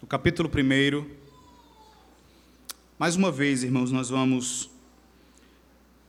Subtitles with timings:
[0.00, 1.06] no capítulo 1.
[2.98, 4.70] Mais uma vez, irmãos, nós vamos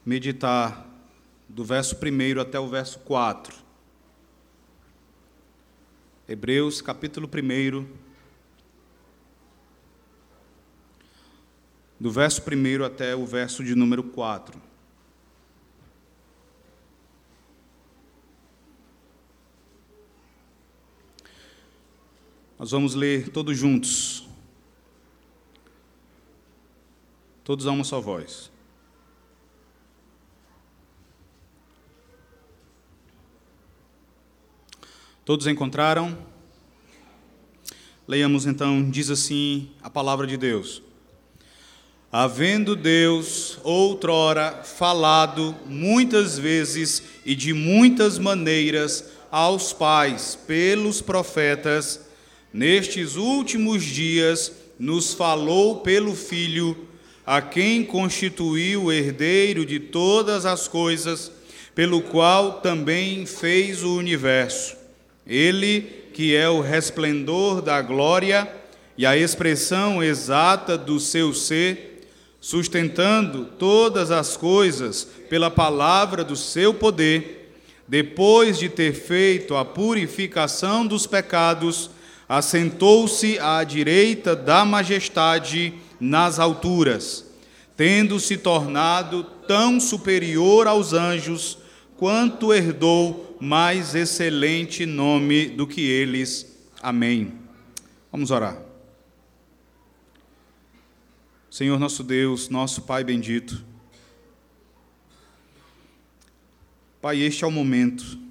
[0.06, 0.88] meditar
[1.48, 3.56] do verso 1 até o verso 4.
[6.28, 7.88] Hebreus, capítulo 1,
[12.00, 14.69] do verso 1 até o verso de número 4.
[22.60, 24.28] Nós vamos ler todos juntos.
[27.46, 28.52] Todos a uma só voz.
[35.24, 36.18] Todos encontraram?
[38.06, 40.82] Leiamos então, diz assim a palavra de Deus.
[42.12, 52.09] Havendo Deus outrora falado muitas vezes e de muitas maneiras aos pais pelos profetas,
[52.54, 56.88] nestes últimos dias nos falou pelo Filho,
[57.26, 61.32] a quem constituiu o herdeiro de todas as coisas,
[61.76, 64.76] pelo qual também fez o universo.
[65.28, 65.82] Ele,
[66.14, 68.52] que é o resplendor da glória
[68.98, 72.08] e a expressão exata do seu ser,
[72.42, 77.54] sustentando todas as coisas pela palavra do seu poder,
[77.88, 81.90] depois de ter feito a purificação dos pecados,
[82.30, 87.26] assentou-se à direita da majestade nas alturas,
[87.76, 91.58] tendo se tornado tão superior aos anjos,
[91.98, 96.56] quanto herdou mais excelente nome do que eles.
[96.84, 97.34] Amém.
[98.12, 98.62] Vamos orar.
[101.50, 103.66] Senhor nosso Deus, nosso Pai bendito,
[107.02, 108.29] Pai, este é o momento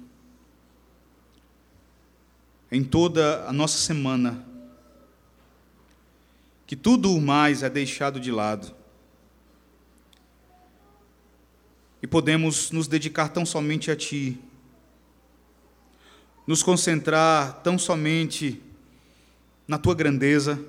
[2.71, 4.45] em toda a nossa semana,
[6.67, 8.75] que tudo o mais é deixado de lado.
[12.01, 14.39] E podemos nos dedicar tão somente a Ti,
[16.45, 18.61] nos concentrar tão somente
[19.67, 20.63] na Tua grandeza,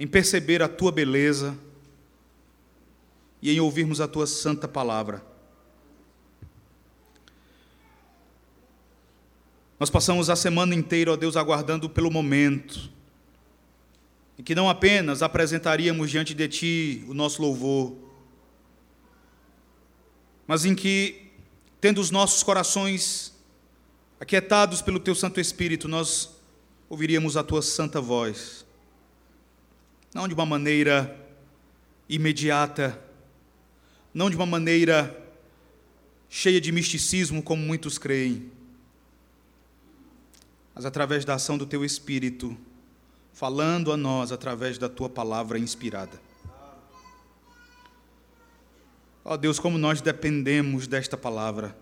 [0.00, 1.56] em perceber a Tua beleza
[3.42, 5.22] e em ouvirmos a Tua santa palavra.
[9.78, 12.90] Nós passamos a semana inteira, ó Deus, aguardando pelo momento.
[14.36, 17.96] Em que não apenas apresentaríamos diante de Ti o nosso louvor,
[20.46, 21.30] mas em que,
[21.80, 23.36] tendo os nossos corações
[24.18, 26.30] aquietados pelo Teu Santo Espírito, nós
[26.88, 28.64] ouviríamos a Tua santa voz,
[30.14, 31.14] não de uma maneira
[32.08, 32.98] imediata,
[34.14, 35.14] não de uma maneira
[36.28, 38.50] cheia de misticismo, como muitos creem,
[40.78, 42.56] mas através da ação do teu Espírito,
[43.32, 46.20] falando a nós através da tua palavra inspirada.
[49.24, 51.76] Ó oh Deus, como nós dependemos desta palavra.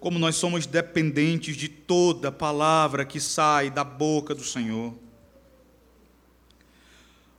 [0.00, 4.92] Como nós somos dependentes de toda palavra que sai da boca do Senhor.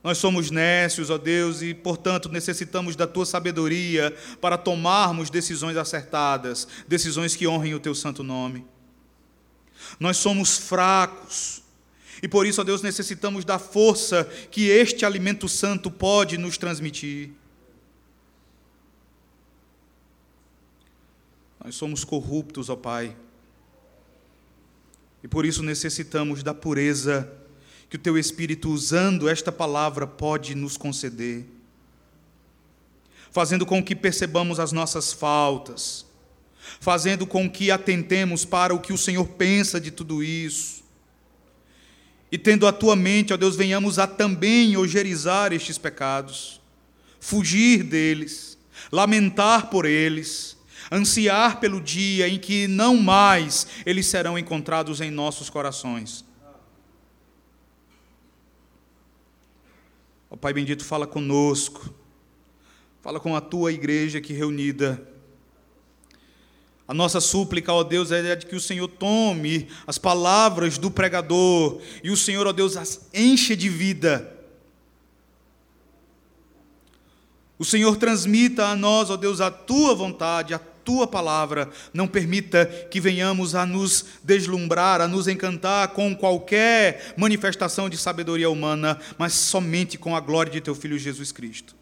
[0.02, 6.66] Nós somos nécios, ó Deus, e, portanto, necessitamos da tua sabedoria para tomarmos decisões acertadas,
[6.88, 8.64] decisões que honrem o teu santo nome.
[9.98, 11.62] Nós somos fracos.
[12.22, 17.30] E por isso, ó Deus, necessitamos da força que este alimento santo pode nos transmitir.
[21.62, 23.16] Nós somos corruptos, ó Pai.
[25.22, 27.28] E por isso necessitamos da pureza
[27.90, 31.44] que o Teu Espírito, usando esta palavra, pode nos conceder,
[33.32, 36.05] fazendo com que percebamos as nossas faltas,
[36.80, 40.84] fazendo com que atentemos para o que o Senhor pensa de tudo isso.
[42.30, 46.60] E tendo a tua mente, ó Deus, venhamos a também ogerizar estes pecados,
[47.20, 48.58] fugir deles,
[48.90, 50.56] lamentar por eles,
[50.90, 56.24] ansiar pelo dia em que não mais eles serão encontrados em nossos corações.
[60.28, 61.94] Ó Pai bendito, fala conosco,
[63.00, 65.15] fala com a tua igreja aqui reunida
[66.88, 71.80] a nossa súplica, ó Deus, é de que o Senhor tome as palavras do pregador
[72.02, 74.32] e o Senhor, ó Deus, as enche de vida.
[77.58, 81.68] O Senhor transmita a nós, ó Deus, a tua vontade, a tua palavra.
[81.92, 88.48] Não permita que venhamos a nos deslumbrar, a nos encantar com qualquer manifestação de sabedoria
[88.48, 91.74] humana, mas somente com a glória de teu filho Jesus Cristo.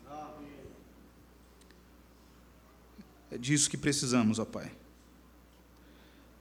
[3.30, 4.70] É disso que precisamos, ó Pai.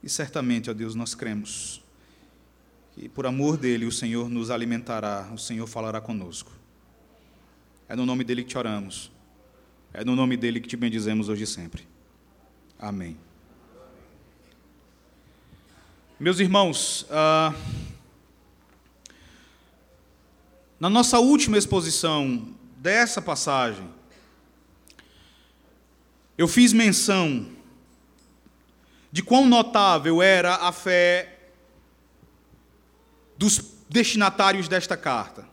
[0.04, 1.84] E certamente, ó Deus, nós cremos que
[2.96, 6.52] e por amor dele o Senhor nos alimentará, o Senhor falará conosco.
[7.90, 9.12] É no nome dele que te oramos.
[9.94, 11.88] É no nome dele que te bendizemos hoje e sempre.
[12.78, 13.18] Amém.
[16.20, 17.54] Meus irmãos, ah,
[20.80, 23.90] na nossa última exposição dessa passagem,
[26.38, 27.48] eu fiz menção
[29.14, 31.38] de quão notável era a fé
[33.38, 35.48] dos destinatários desta carta.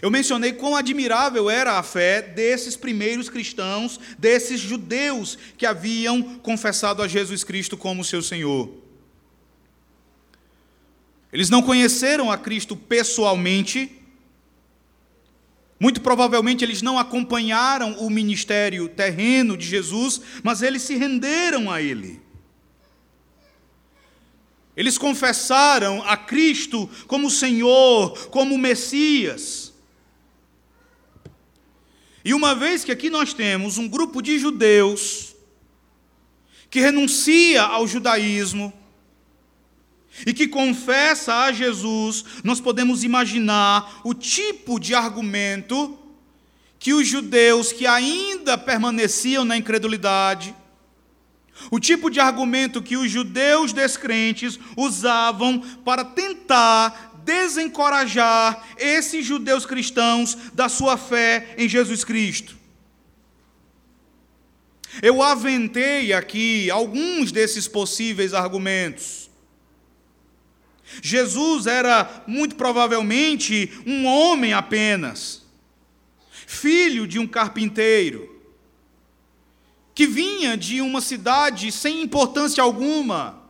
[0.00, 7.02] Eu mencionei quão admirável era a fé desses primeiros cristãos, desses judeus que haviam confessado
[7.02, 8.72] a Jesus Cristo como seu Senhor.
[11.30, 14.01] Eles não conheceram a Cristo pessoalmente,
[15.82, 21.82] muito provavelmente eles não acompanharam o ministério terreno de Jesus, mas eles se renderam a
[21.82, 22.22] Ele.
[24.76, 29.72] Eles confessaram a Cristo como Senhor, como Messias.
[32.24, 35.34] E uma vez que aqui nós temos um grupo de judeus
[36.70, 38.72] que renuncia ao judaísmo,
[40.26, 45.98] e que confessa a Jesus, nós podemos imaginar o tipo de argumento
[46.78, 50.54] que os judeus que ainda permaneciam na incredulidade,
[51.70, 60.36] o tipo de argumento que os judeus descrentes usavam para tentar desencorajar esses judeus cristãos
[60.52, 62.56] da sua fé em Jesus Cristo.
[65.00, 69.21] Eu aventei aqui alguns desses possíveis argumentos.
[71.00, 75.42] Jesus era muito provavelmente um homem apenas,
[76.46, 78.28] filho de um carpinteiro,
[79.94, 83.42] que vinha de uma cidade sem importância alguma,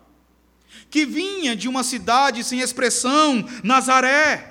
[0.90, 4.50] que vinha de uma cidade sem expressão, Nazaré.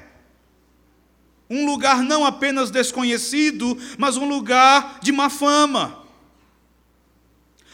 [1.49, 6.00] Um lugar não apenas desconhecido, mas um lugar de má fama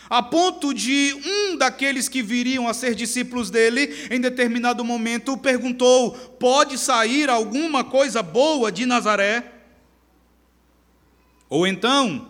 [0.10, 6.12] a ponto de um daqueles que viriam a ser discípulos dele, em determinado momento, perguntou:
[6.12, 9.54] Pode sair alguma coisa boa de Nazaré?
[11.50, 12.30] Ou então,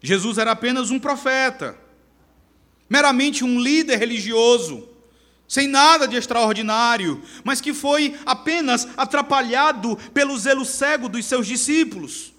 [0.00, 1.78] Jesus era apenas um profeta,
[2.88, 4.88] meramente um líder religioso,
[5.46, 12.32] sem nada de extraordinário, mas que foi apenas atrapalhado pelo zelo cego dos seus discípulos.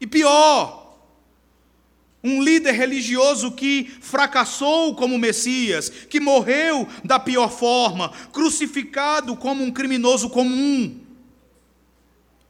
[0.00, 0.85] E pior,
[2.22, 9.70] um líder religioso que fracassou como Messias, que morreu da pior forma, crucificado como um
[9.70, 11.00] criminoso comum.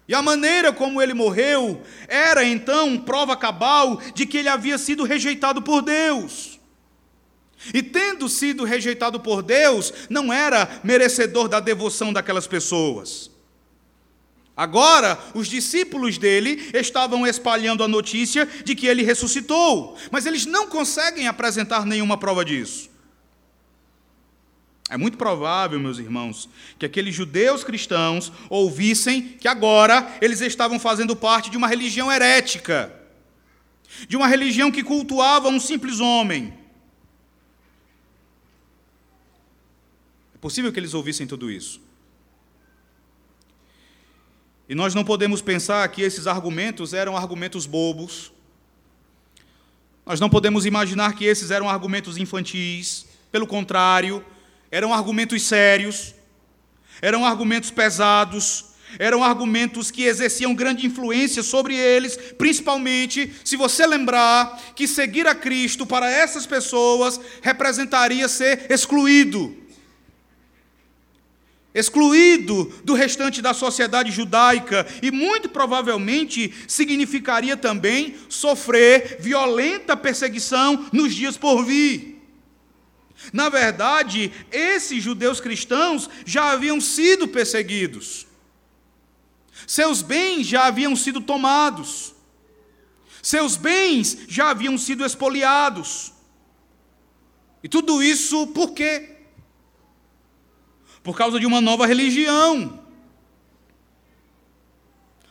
[0.09, 5.03] E a maneira como ele morreu era então prova cabal de que ele havia sido
[5.03, 6.61] rejeitado por Deus.
[7.75, 13.31] E tendo sido rejeitado por Deus, não era merecedor da devoção daquelas pessoas.
[14.57, 20.67] Agora, os discípulos dele estavam espalhando a notícia de que ele ressuscitou, mas eles não
[20.67, 22.89] conseguem apresentar nenhuma prova disso.
[24.89, 26.49] É muito provável, meus irmãos,
[26.79, 32.95] que aqueles judeus cristãos ouvissem que agora eles estavam fazendo parte de uma religião herética,
[34.09, 36.55] de uma religião que cultuava um simples homem.
[40.35, 41.85] É possível que eles ouvissem tudo isso.
[44.69, 48.33] E nós não podemos pensar que esses argumentos eram argumentos bobos.
[50.05, 53.07] Nós não podemos imaginar que esses eram argumentos infantis.
[53.31, 54.25] Pelo contrário,
[54.71, 56.15] eram argumentos sérios,
[57.01, 58.65] eram argumentos pesados,
[58.99, 65.35] eram argumentos que exerciam grande influência sobre eles, principalmente se você lembrar que seguir a
[65.35, 69.66] Cristo para essas pessoas representaria ser excluído
[71.77, 81.15] excluído do restante da sociedade judaica e muito provavelmente significaria também sofrer violenta perseguição nos
[81.15, 82.17] dias por vir.
[83.31, 88.27] Na verdade, esses judeus cristãos já haviam sido perseguidos.
[89.67, 92.15] Seus bens já haviam sido tomados.
[93.23, 96.13] Seus bens já haviam sido expoliados.
[97.63, 99.16] E tudo isso por quê?
[101.07, 102.83] Por causa de uma nova religião,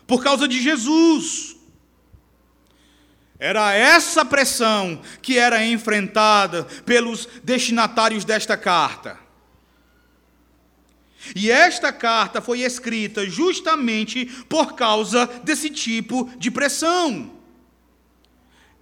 [0.08, 1.58] por causa de Jesus.
[3.38, 9.20] Era essa pressão que era enfrentada pelos destinatários desta carta.
[11.36, 17.34] E esta carta foi escrita justamente por causa desse tipo de pressão.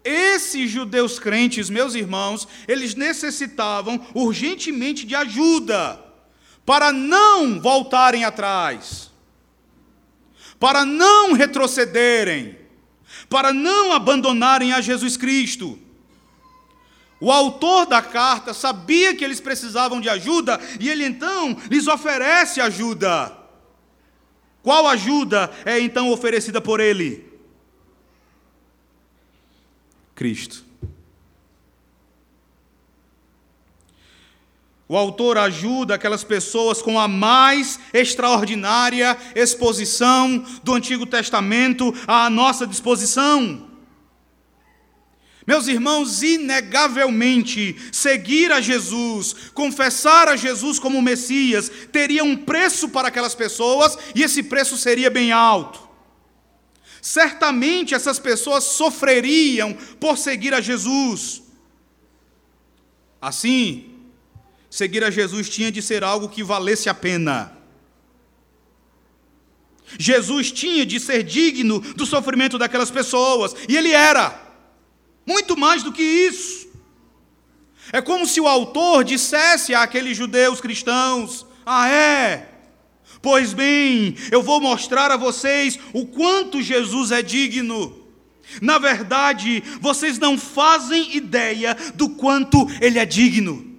[0.03, 6.12] esses judeus crentes, meus irmãos, eles necessitavam urgentemente de ajuda
[6.65, 9.11] para não voltarem atrás,
[10.59, 12.57] para não retrocederem,
[13.29, 15.79] para não abandonarem a Jesus Cristo.
[17.19, 22.59] O autor da carta sabia que eles precisavam de ajuda e ele então lhes oferece
[22.59, 23.35] ajuda.
[24.61, 27.31] Qual ajuda é então oferecida por ele?
[30.15, 30.63] Cristo.
[34.93, 42.67] O autor ajuda aquelas pessoas com a mais extraordinária exposição do Antigo Testamento à nossa
[42.67, 43.71] disposição.
[45.47, 53.07] Meus irmãos, inegavelmente, seguir a Jesus, confessar a Jesus como Messias, teria um preço para
[53.07, 55.89] aquelas pessoas e esse preço seria bem alto.
[57.01, 61.41] Certamente essas pessoas sofreriam por seguir a Jesus.
[63.19, 63.92] Assim,
[64.73, 67.55] seguir a Jesus tinha de ser algo que valesse a pena.
[69.99, 74.41] Jesus tinha de ser digno do sofrimento daquelas pessoas, e ele era.
[75.27, 76.67] Muito mais do que isso.
[77.91, 82.49] É como se o autor dissesse àqueles judeus cristãos: Ah, é?
[83.21, 88.07] Pois bem, eu vou mostrar a vocês o quanto Jesus é digno.
[88.59, 93.72] Na verdade, vocês não fazem ideia do quanto ele é digno.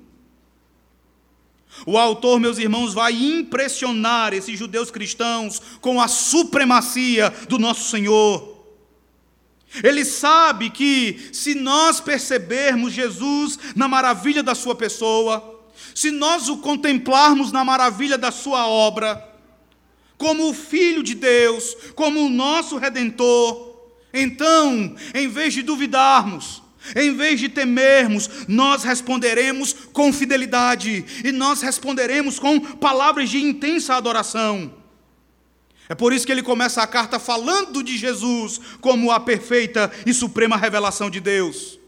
[1.86, 8.54] O autor, meus irmãos, vai impressionar esses judeus cristãos com a supremacia do nosso Senhor.
[9.82, 15.62] Ele sabe que se nós percebermos Jesus na maravilha da sua pessoa,
[15.94, 19.32] se nós o contemplarmos na maravilha da sua obra,
[20.16, 23.74] como o Filho de Deus, como o nosso Redentor,
[24.12, 26.62] então, em vez de duvidarmos,
[26.94, 33.94] em vez de temermos, nós responderemos com fidelidade e nós responderemos com palavras de intensa
[33.94, 34.74] adoração.
[35.88, 40.14] É por isso que ele começa a carta falando de Jesus como a perfeita e
[40.14, 41.78] suprema revelação de Deus.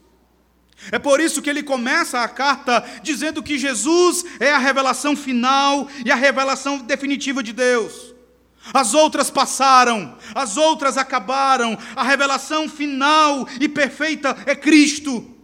[0.93, 5.89] É por isso que ele começa a carta dizendo que Jesus é a revelação final
[6.05, 8.16] e a revelação definitiva de Deus.
[8.73, 15.35] As outras passaram, as outras acabaram, a revelação final e perfeita é Cristo,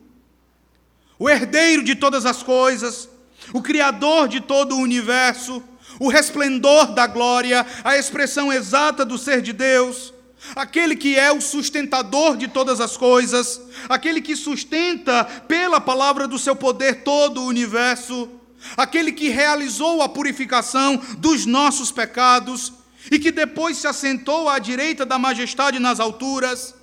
[1.18, 3.08] o herdeiro de todas as coisas,
[3.52, 5.62] o Criador de todo o universo
[5.98, 10.12] o resplendor da glória, a expressão exata do ser de Deus,
[10.56, 16.38] aquele que é o sustentador de todas as coisas, aquele que sustenta pela palavra do
[16.38, 18.28] seu poder todo o universo,
[18.76, 22.72] aquele que realizou a purificação dos nossos pecados
[23.10, 26.74] e que depois se assentou à direita da majestade nas alturas,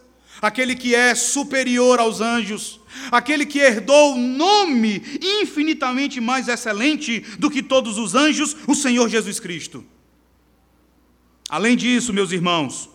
[0.42, 2.80] aquele que é superior aos anjos
[3.12, 9.40] aquele que herdou nome infinitamente mais excelente do que todos os anjos, o Senhor Jesus
[9.40, 9.86] Cristo.
[11.50, 12.90] Além disso, meus irmãos,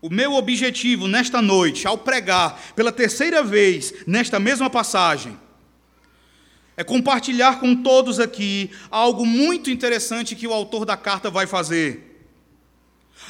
[0.00, 5.38] o meu objetivo nesta noite, ao pregar pela terceira vez nesta mesma passagem,
[6.76, 12.08] é compartilhar com todos aqui algo muito interessante que o autor da carta vai fazer.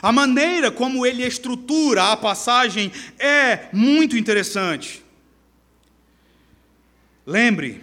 [0.01, 5.03] A maneira como ele estrutura a passagem é muito interessante.
[7.27, 7.83] Lembre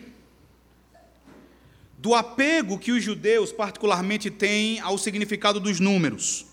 [1.98, 6.49] do apego que os judeus particularmente têm ao significado dos números.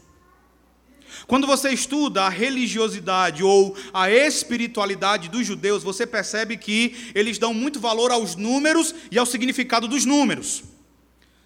[1.26, 7.52] Quando você estuda a religiosidade ou a espiritualidade dos judeus, você percebe que eles dão
[7.52, 10.64] muito valor aos números e ao significado dos números.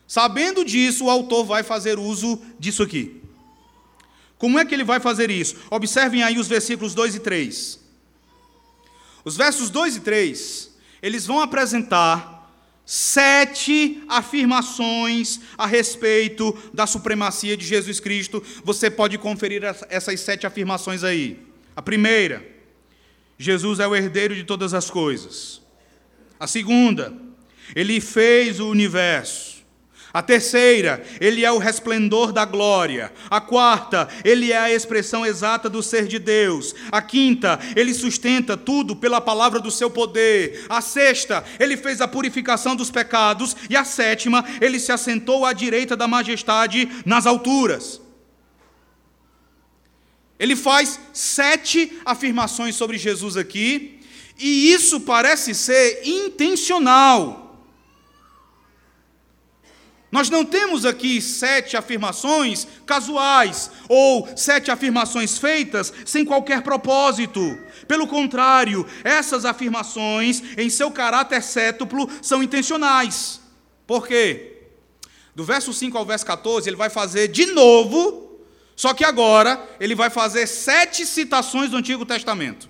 [0.07, 3.21] Sabendo disso, o autor vai fazer uso disso aqui.
[4.37, 5.57] Como é que ele vai fazer isso?
[5.71, 7.79] Observem aí os versículos 2 e 3.
[9.25, 10.71] Os versos 2 e 3
[11.03, 12.40] eles vão apresentar
[12.93, 18.43] sete afirmações a respeito da supremacia de Jesus Cristo.
[18.65, 21.39] Você pode conferir essas sete afirmações aí.
[21.77, 22.45] A primeira,
[23.39, 25.63] Jesus é o herdeiro de todas as coisas.
[26.41, 27.17] A segunda,
[27.77, 29.50] ele fez o universo.
[30.13, 33.13] A terceira, ele é o resplendor da glória.
[33.31, 36.75] A quarta, ele é a expressão exata do ser de Deus.
[36.91, 40.65] A quinta, ele sustenta tudo pela palavra do seu poder.
[40.69, 43.55] A sexta, ele fez a purificação dos pecados.
[43.69, 48.01] E a sétima, ele se assentou à direita da majestade nas alturas.
[50.41, 54.01] Ele faz sete afirmações sobre Jesus aqui,
[54.39, 57.50] e isso parece ser intencional.
[60.11, 67.41] Nós não temos aqui sete afirmações casuais ou sete afirmações feitas sem qualquer propósito.
[67.87, 73.41] Pelo contrário, essas afirmações, em seu caráter cétuplo, são intencionais.
[73.87, 74.59] Por quê?
[75.35, 78.41] Do verso 5 ao verso 14, ele vai fazer de novo,
[78.75, 82.69] só que agora ele vai fazer sete citações do Antigo Testamento.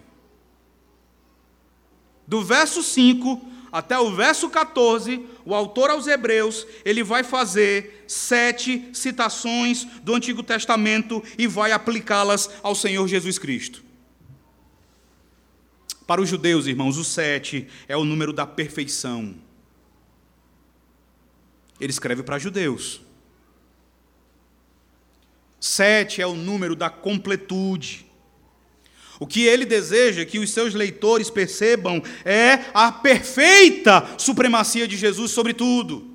[2.26, 8.90] Do verso 5 até o verso 14, o autor aos Hebreus, ele vai fazer sete
[8.92, 13.82] citações do Antigo Testamento e vai aplicá-las ao Senhor Jesus Cristo.
[16.06, 19.36] Para os judeus, irmãos, o sete é o número da perfeição.
[21.80, 23.00] Ele escreve para judeus.
[25.60, 28.10] Sete é o número da completude.
[29.20, 35.30] O que ele deseja que os seus leitores percebam é a perfeita supremacia de Jesus
[35.30, 36.08] sobre tudo.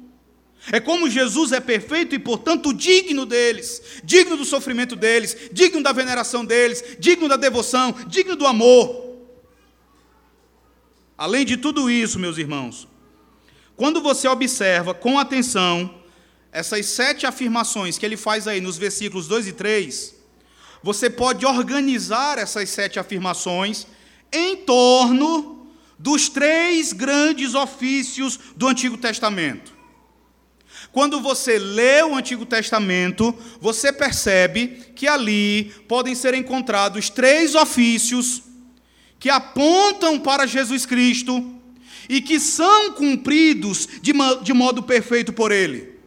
[0.72, 5.92] É como Jesus é perfeito e, portanto, digno deles, digno do sofrimento deles, digno da
[5.92, 9.06] veneração deles, digno da devoção, digno do amor.
[11.16, 12.88] Além de tudo isso, meus irmãos,
[13.76, 16.02] quando você observa com atenção
[16.52, 20.15] essas sete afirmações que ele faz aí nos versículos 2 e 3,
[20.86, 23.88] você pode organizar essas sete afirmações
[24.32, 29.74] em torno dos três grandes ofícios do Antigo Testamento.
[30.92, 38.44] Quando você lê o Antigo Testamento, você percebe que ali podem ser encontrados três ofícios
[39.18, 41.52] que apontam para Jesus Cristo
[42.08, 45.98] e que são cumpridos de, modo perfeito por Ele: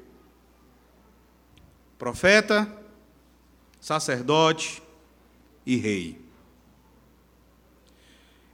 [1.99, 2.78] profeta,
[3.81, 4.83] sacerdote
[5.65, 6.29] e rei.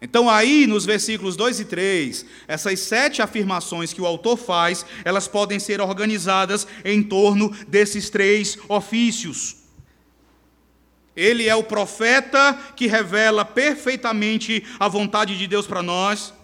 [0.05, 5.27] Então, aí, nos versículos 2 e 3, essas sete afirmações que o autor faz, elas
[5.27, 9.57] podem ser organizadas em torno desses três ofícios.
[11.17, 16.35] Ele é o profeta que revela perfeitamente a vontade de Deus para nós.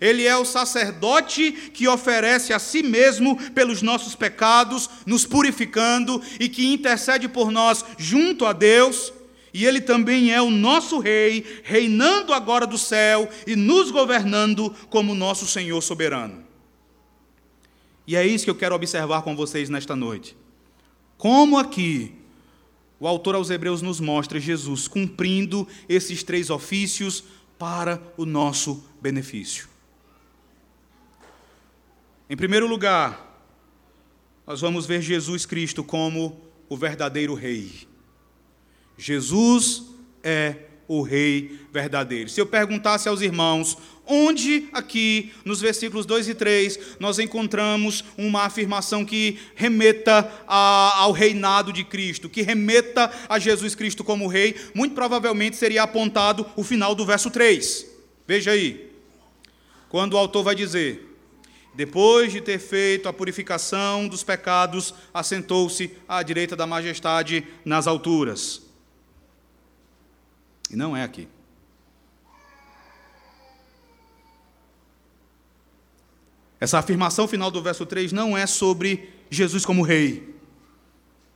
[0.00, 6.48] Ele é o sacerdote que oferece a si mesmo pelos nossos pecados, nos purificando e
[6.48, 9.12] que intercede por nós junto a Deus.
[9.52, 15.14] E ele também é o nosso rei, reinando agora do céu e nos governando como
[15.14, 16.44] nosso Senhor soberano.
[18.06, 20.36] E é isso que eu quero observar com vocês nesta noite.
[21.16, 22.14] Como aqui
[23.00, 27.24] o autor aos Hebreus nos mostra Jesus cumprindo esses três ofícios
[27.58, 29.69] para o nosso benefício.
[32.30, 33.44] Em primeiro lugar,
[34.46, 37.88] nós vamos ver Jesus Cristo como o verdadeiro Rei.
[38.96, 39.82] Jesus
[40.22, 40.54] é
[40.86, 42.30] o Rei verdadeiro.
[42.30, 48.42] Se eu perguntasse aos irmãos, onde aqui nos versículos 2 e 3 nós encontramos uma
[48.44, 54.54] afirmação que remeta a, ao reinado de Cristo, que remeta a Jesus Cristo como Rei,
[54.72, 57.86] muito provavelmente seria apontado o final do verso 3.
[58.24, 58.88] Veja aí,
[59.88, 61.09] quando o autor vai dizer:
[61.74, 68.62] depois de ter feito a purificação dos pecados, assentou-se à direita da majestade nas alturas.
[70.70, 71.28] E não é aqui.
[76.60, 80.34] Essa afirmação final do verso 3 não é sobre Jesus como rei.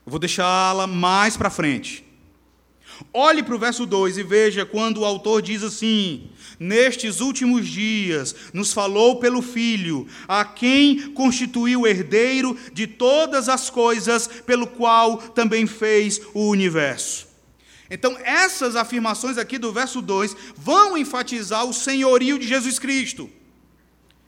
[0.05, 2.04] Eu vou deixá-la mais para frente.
[3.13, 8.35] Olhe para o verso 2 e veja quando o autor diz assim: Nestes últimos dias
[8.53, 15.67] nos falou pelo Filho, a quem constituiu herdeiro de todas as coisas, pelo qual também
[15.67, 17.27] fez o universo.
[17.91, 23.31] Então, essas afirmações aqui do verso 2 vão enfatizar o senhorio de Jesus Cristo.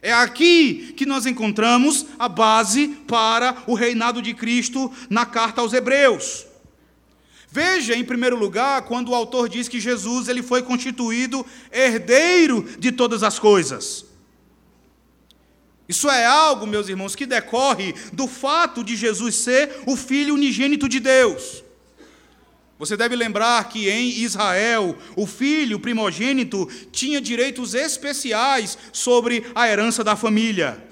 [0.03, 5.73] É aqui que nós encontramos a base para o reinado de Cristo na carta aos
[5.73, 6.46] Hebreus.
[7.57, 12.93] Veja, em primeiro lugar, quando o autor diz que Jesus ele foi constituído herdeiro de
[12.93, 14.05] todas as coisas.
[15.89, 20.87] Isso é algo, meus irmãos, que decorre do fato de Jesus ser o filho unigênito
[20.87, 21.65] de Deus.
[22.79, 30.05] Você deve lembrar que em Israel, o filho primogênito tinha direitos especiais sobre a herança
[30.05, 30.87] da família.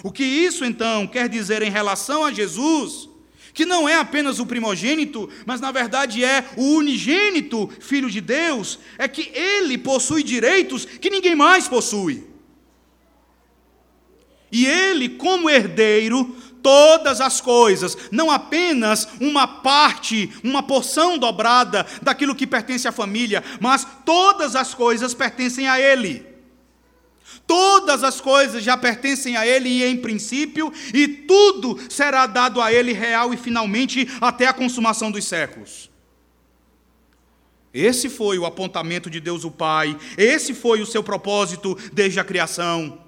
[0.00, 3.15] O que isso então quer dizer em relação a Jesus?
[3.56, 8.78] Que não é apenas o primogênito, mas na verdade é o unigênito filho de Deus,
[8.98, 12.22] é que ele possui direitos que ninguém mais possui.
[14.52, 22.34] E ele, como herdeiro, todas as coisas, não apenas uma parte, uma porção dobrada daquilo
[22.34, 26.25] que pertence à família, mas todas as coisas pertencem a ele.
[27.46, 32.72] Todas as coisas já pertencem a Ele e em princípio, e tudo será dado a
[32.72, 35.88] Ele real e finalmente até a consumação dos séculos.
[37.72, 42.24] Esse foi o apontamento de Deus o Pai, esse foi o seu propósito desde a
[42.24, 42.98] criação.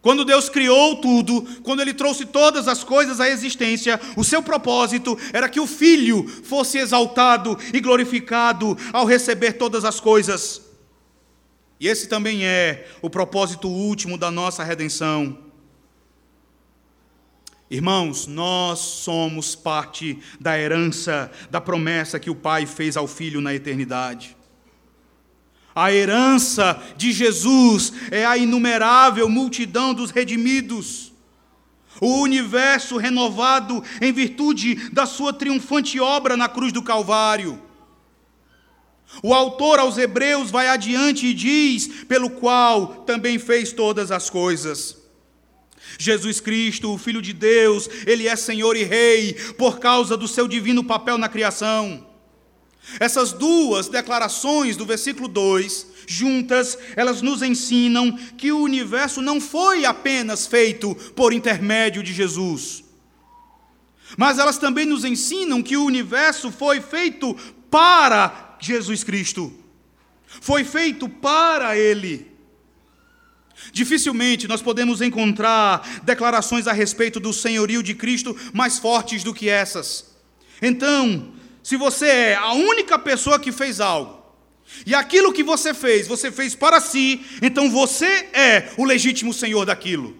[0.00, 5.16] Quando Deus criou tudo, quando Ele trouxe todas as coisas à existência, o seu propósito
[5.32, 10.71] era que o Filho fosse exaltado e glorificado ao receber todas as coisas.
[11.82, 15.36] E esse também é o propósito último da nossa redenção.
[17.68, 23.52] Irmãos, nós somos parte da herança, da promessa que o Pai fez ao Filho na
[23.52, 24.36] eternidade.
[25.74, 31.12] A herança de Jesus é a inumerável multidão dos redimidos.
[32.00, 37.60] O universo renovado em virtude da sua triunfante obra na cruz do Calvário.
[39.20, 45.02] O autor aos Hebreus vai adiante e diz: pelo qual também fez todas as coisas.
[45.98, 50.48] Jesus Cristo, o Filho de Deus, ele é Senhor e Rei por causa do seu
[50.48, 52.06] divino papel na criação.
[52.98, 59.84] Essas duas declarações do versículo 2, juntas, elas nos ensinam que o universo não foi
[59.84, 62.82] apenas feito por intermédio de Jesus,
[64.16, 67.34] mas elas também nos ensinam que o universo foi feito
[67.70, 69.52] para Jesus Cristo.
[70.40, 72.30] Foi feito para Ele.
[73.72, 79.48] Dificilmente nós podemos encontrar declarações a respeito do senhorio de Cristo mais fortes do que
[79.48, 80.16] essas.
[80.60, 84.22] Então, se você é a única pessoa que fez algo,
[84.86, 89.66] e aquilo que você fez, você fez para si, então você é o legítimo senhor
[89.66, 90.16] daquilo.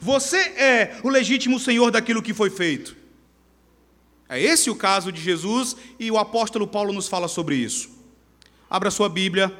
[0.00, 2.96] Você é o legítimo senhor daquilo que foi feito.
[4.28, 7.90] É esse o caso de Jesus e o apóstolo Paulo nos fala sobre isso.
[8.68, 9.54] Abra sua Bíblia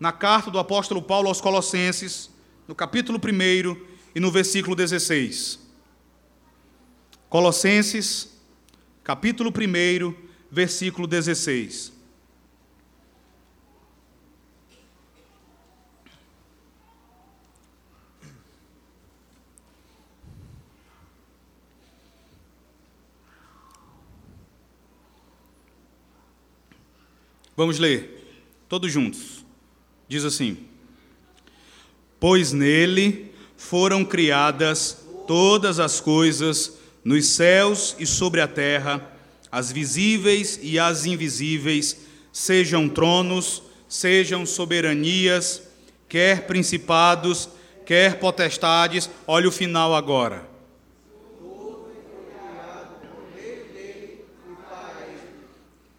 [0.00, 2.30] na carta do apóstolo Paulo aos Colossenses,
[2.66, 3.76] no capítulo 1
[4.14, 5.58] e no versículo 16.
[7.28, 8.36] Colossenses,
[9.04, 10.14] capítulo 1,
[10.50, 11.97] versículo 16.
[27.58, 28.24] Vamos ler,
[28.68, 29.44] todos juntos.
[30.06, 30.58] Diz assim:
[32.20, 39.12] Pois nele foram criadas todas as coisas nos céus e sobre a terra,
[39.50, 45.60] as visíveis e as invisíveis, sejam tronos, sejam soberanias,
[46.08, 47.48] quer principados,
[47.84, 49.10] quer potestades.
[49.26, 50.48] Olha o final agora.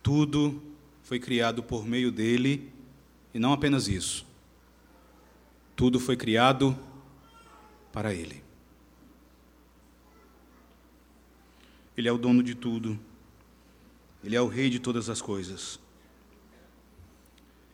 [0.02, 0.69] Tudo
[1.10, 2.72] foi criado por meio dele,
[3.34, 4.24] e não apenas isso.
[5.76, 6.78] Tudo foi criado
[7.92, 8.44] para ele.
[11.98, 13.00] Ele é o dono de tudo.
[14.24, 15.80] Ele é o rei de todas as coisas.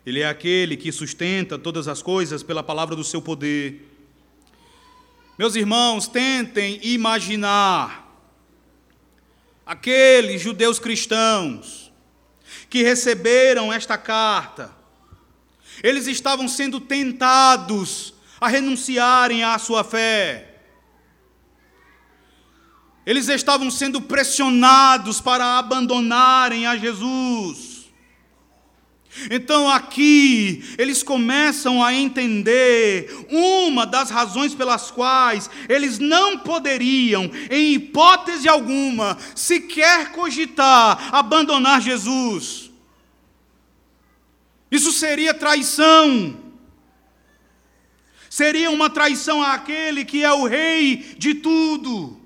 [0.06, 3.86] Ele é aquele que sustenta todas as coisas pela palavra do seu poder.
[5.38, 8.18] Meus irmãos, tentem imaginar
[9.66, 11.85] aqueles judeus cristãos
[12.76, 14.70] que receberam esta carta,
[15.82, 20.60] eles estavam sendo tentados a renunciarem à sua fé.
[23.06, 27.86] Eles estavam sendo pressionados para abandonarem a Jesus.
[29.32, 37.76] Então aqui eles começam a entender uma das razões pelas quais eles não poderiam, em
[37.76, 42.65] hipótese alguma, sequer cogitar abandonar Jesus.
[44.72, 46.46] Isso seria traição.
[48.30, 52.20] Seria uma traição àquele que é o rei de tudo.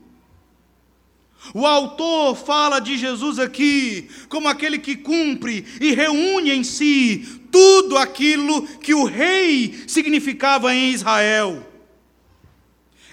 [1.54, 7.97] O autor fala de Jesus aqui como aquele que cumpre e reúne em si tudo
[7.97, 11.65] aquilo que o rei significava em Israel.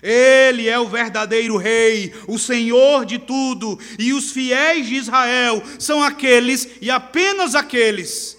[0.03, 6.03] Ele é o verdadeiro rei, o senhor de tudo, e os fiéis de Israel são
[6.03, 8.37] aqueles e apenas aqueles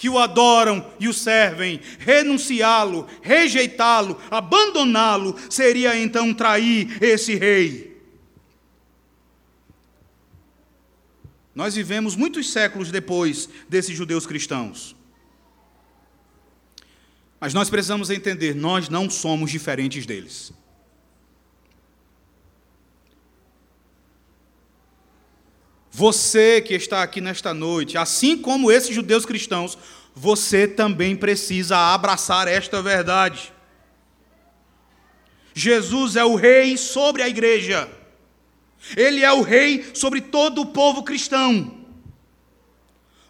[0.00, 1.78] que o adoram e o servem.
[1.98, 8.00] Renunciá-lo, rejeitá-lo, abandoná-lo seria então trair esse rei.
[11.54, 14.96] Nós vivemos muitos séculos depois desses judeus cristãos.
[17.38, 20.50] Mas nós precisamos entender, nós não somos diferentes deles.
[26.00, 29.76] Você que está aqui nesta noite, assim como esses judeus cristãos,
[30.14, 33.52] você também precisa abraçar esta verdade.
[35.52, 37.86] Jesus é o rei sobre a igreja.
[38.96, 41.84] Ele é o rei sobre todo o povo cristão.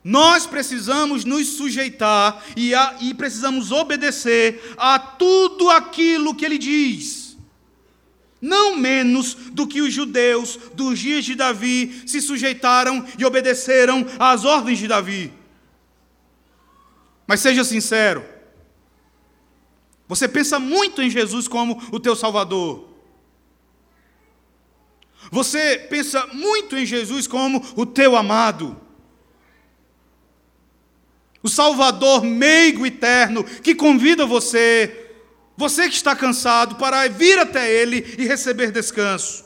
[0.05, 7.20] Nós precisamos nos sujeitar e, a, e, precisamos obedecer a tudo aquilo que ele diz.
[8.41, 14.45] Não menos do que os judeus dos dias de Davi se sujeitaram e obedeceram às
[14.45, 15.33] ordens de Davi.
[17.27, 18.25] Mas seja sincero,
[20.09, 22.89] você pensa muito em Jesus como o teu Salvador.
[25.31, 28.77] Você pensa muito em Jesus como o teu amado.
[31.43, 35.00] O Salvador meigo eterno que convida você,
[35.61, 39.45] você que está cansado, para vir até Ele e receber descanso.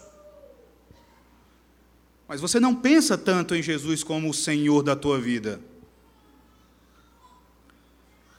[2.29, 5.61] Mas você não pensa tanto em Jesus como o Senhor da tua vida.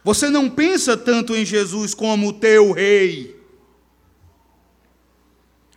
[0.05, 3.35] Você não pensa tanto em Jesus como o teu Rei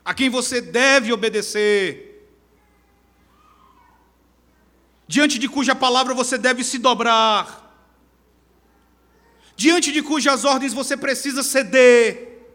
[0.04, 2.26] a quem você deve obedecer,
[5.06, 7.67] diante de cuja palavra você deve se dobrar,
[9.58, 12.46] diante de cujas ordens você precisa ceder,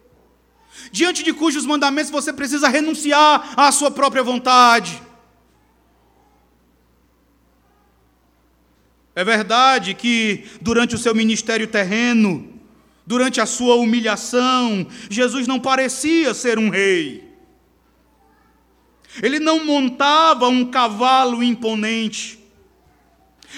[0.89, 5.03] diante de cujos mandamentos você precisa renunciar à sua própria vontade.
[9.13, 12.57] É verdade que durante o seu ministério terreno,
[13.05, 17.31] durante a sua humilhação, Jesus não parecia ser um rei.
[19.21, 22.42] Ele não montava um cavalo imponente.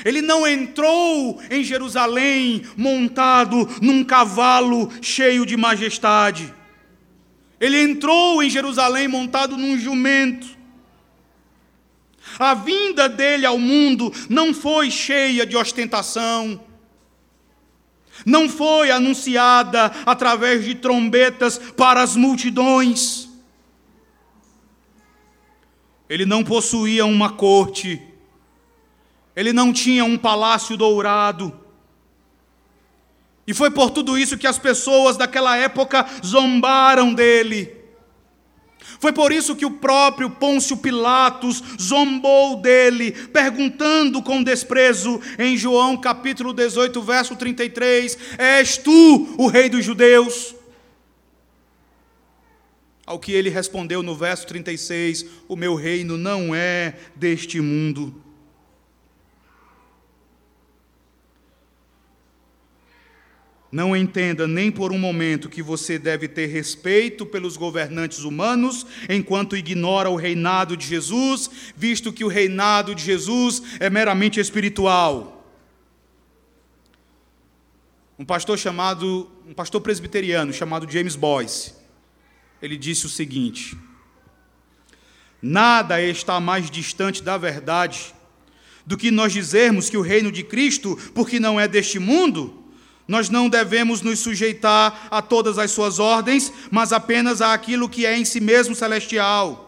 [0.04, 6.54] Ele não entrou em Jerusalém montado num cavalo cheio de majestade.
[7.60, 10.56] Ele entrou em Jerusalém montado num jumento.
[12.38, 16.60] A vinda dele ao mundo não foi cheia de ostentação,
[18.26, 23.30] não foi anunciada através de trombetas para as multidões.
[26.10, 28.02] Ele não possuía uma corte,
[29.36, 31.54] ele não tinha um palácio dourado.
[33.48, 37.76] E foi por tudo isso que as pessoas daquela época zombaram dele.
[39.00, 45.98] Foi por isso que o próprio Pôncio Pilatos zombou dele, perguntando com desprezo em João
[45.98, 50.56] capítulo 18, verso 33: És tu o rei dos judeus?
[53.06, 58.25] Ao que ele respondeu no verso 36: O meu reino não é deste mundo.
[63.76, 69.58] Não entenda nem por um momento que você deve ter respeito pelos governantes humanos enquanto
[69.58, 75.46] ignora o reinado de Jesus, visto que o reinado de Jesus é meramente espiritual.
[78.18, 81.74] Um pastor chamado, um pastor presbiteriano chamado James Boyce,
[82.62, 83.78] ele disse o seguinte:
[85.42, 88.16] Nada está mais distante da verdade
[88.86, 92.64] do que nós dizermos que o reino de Cristo, porque não é deste mundo,
[93.08, 98.06] nós não devemos nos sujeitar a todas as suas ordens, mas apenas a aquilo que
[98.06, 99.62] é em si mesmo celestial.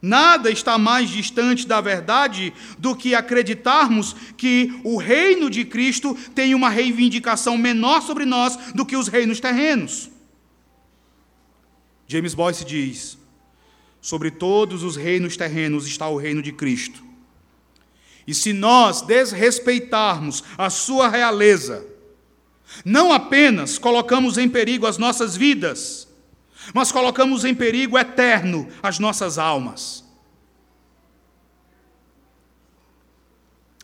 [0.00, 6.54] Nada está mais distante da verdade do que acreditarmos que o reino de Cristo tem
[6.54, 10.08] uma reivindicação menor sobre nós do que os reinos terrenos.
[12.06, 13.18] James Boyce diz:
[14.00, 17.02] sobre todos os reinos terrenos está o reino de Cristo.
[18.26, 21.84] E se nós desrespeitarmos a sua realeza,
[22.84, 26.08] não apenas colocamos em perigo as nossas vidas,
[26.74, 30.04] mas colocamos em perigo eterno as nossas almas.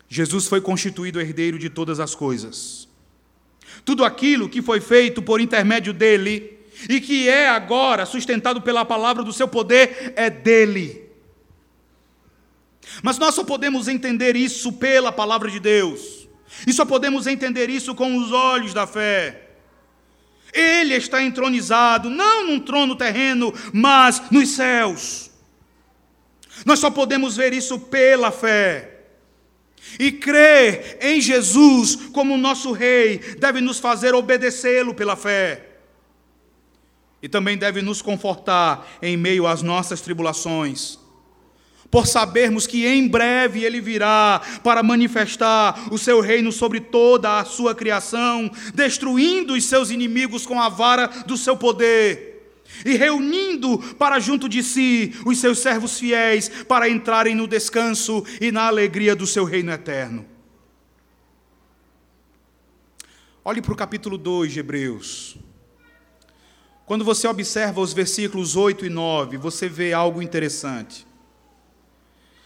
[0.09, 2.87] Jesus foi constituído herdeiro de todas as coisas.
[3.85, 9.23] Tudo aquilo que foi feito por intermédio dele e que é agora sustentado pela palavra
[9.23, 11.11] do seu poder, é dele.
[13.03, 16.24] Mas nós só podemos entender isso pela palavra de Deus,
[16.67, 19.43] e só podemos entender isso com os olhos da fé.
[20.53, 25.31] Ele está entronizado, não num trono terreno, mas nos céus.
[26.65, 28.91] Nós só podemos ver isso pela fé.
[29.99, 35.75] E crer em Jesus como nosso Rei deve nos fazer obedecê-lo pela fé
[37.25, 40.99] e também deve nos confortar em meio às nossas tribulações,
[41.95, 47.45] por sabermos que em breve Ele virá para manifestar o seu reino sobre toda a
[47.45, 54.19] sua criação, destruindo os seus inimigos com a vara do seu poder e reunindo para
[54.19, 59.25] junto de si os seus servos fiéis para entrarem no descanso e na alegria do
[59.25, 60.27] seu reino eterno.
[63.45, 65.37] Olhe para o capítulo 2 de Hebreus.
[66.87, 71.14] Quando você observa os versículos 8 e 9, você vê algo interessante.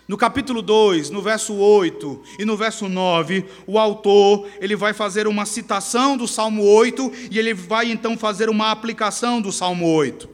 [0.08, 5.26] No capítulo 2, no verso 8 e no verso 9, o autor, ele vai fazer
[5.26, 10.26] uma citação do Salmo 8 e ele vai então fazer uma aplicação do Salmo 8.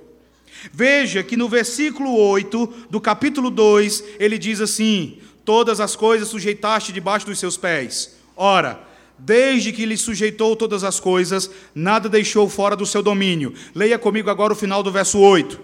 [0.73, 6.93] Veja que no versículo 8 do capítulo 2, ele diz assim: Todas as coisas sujeitaste
[6.93, 8.17] debaixo dos seus pés.
[8.37, 8.81] Ora,
[9.19, 13.53] desde que lhe sujeitou todas as coisas, nada deixou fora do seu domínio.
[13.75, 15.61] Leia comigo agora o final do verso 8.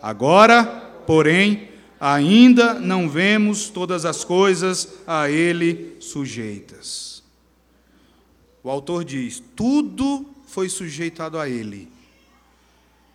[0.00, 0.64] Agora,
[1.04, 7.22] porém, ainda não vemos todas as coisas a ele sujeitas.
[8.62, 11.88] O autor diz: tudo foi sujeitado a ele,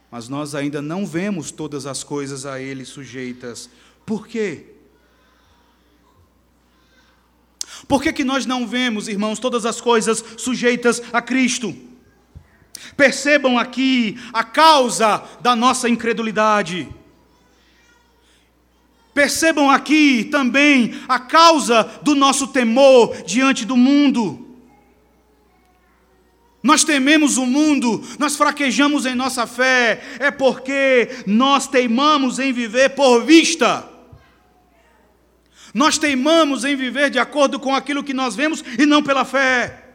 [0.09, 3.69] mas nós ainda não vemos todas as coisas a ele sujeitas.
[4.05, 4.65] Por quê?
[7.87, 11.75] Por que, que nós não vemos, irmãos, todas as coisas sujeitas a Cristo?
[12.95, 16.89] Percebam aqui a causa da nossa incredulidade.
[19.13, 24.47] Percebam aqui também a causa do nosso temor diante do mundo.
[26.63, 32.89] Nós tememos o mundo, nós fraquejamos em nossa fé, é porque nós teimamos em viver
[32.89, 33.89] por vista.
[35.73, 39.85] Nós teimamos em viver de acordo com aquilo que nós vemos e não pela fé.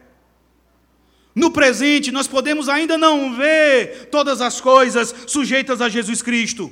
[1.33, 6.71] No presente, nós podemos ainda não ver todas as coisas sujeitas a Jesus Cristo.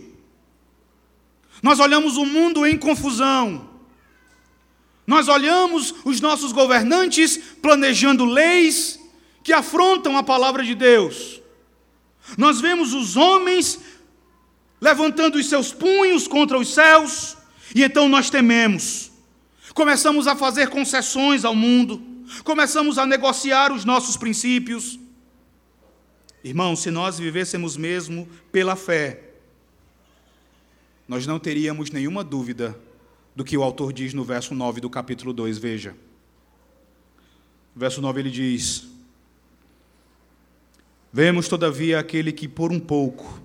[1.66, 3.68] Nós olhamos o mundo em confusão.
[5.08, 9.00] Nós olhamos os nossos governantes planejando leis
[9.44, 11.42] que afrontam a palavra de Deus.
[12.38, 13.80] Nós vemos os homens
[14.80, 17.36] levantando os seus punhos contra os céus,
[17.74, 19.12] e então nós tememos.
[19.74, 22.00] Começamos a fazer concessões ao mundo,
[22.44, 25.00] começamos a negociar os nossos princípios.
[26.44, 29.25] Irmão, se nós vivêssemos mesmo pela fé,
[31.08, 32.78] nós não teríamos nenhuma dúvida
[33.36, 35.96] do que o autor diz no verso 9 do capítulo 2, veja.
[37.76, 38.88] verso 9 ele diz:
[41.12, 43.42] Vemos, todavia, aquele que por um pouco,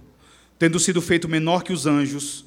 [0.59, 2.45] tendo sido feito menor que os anjos,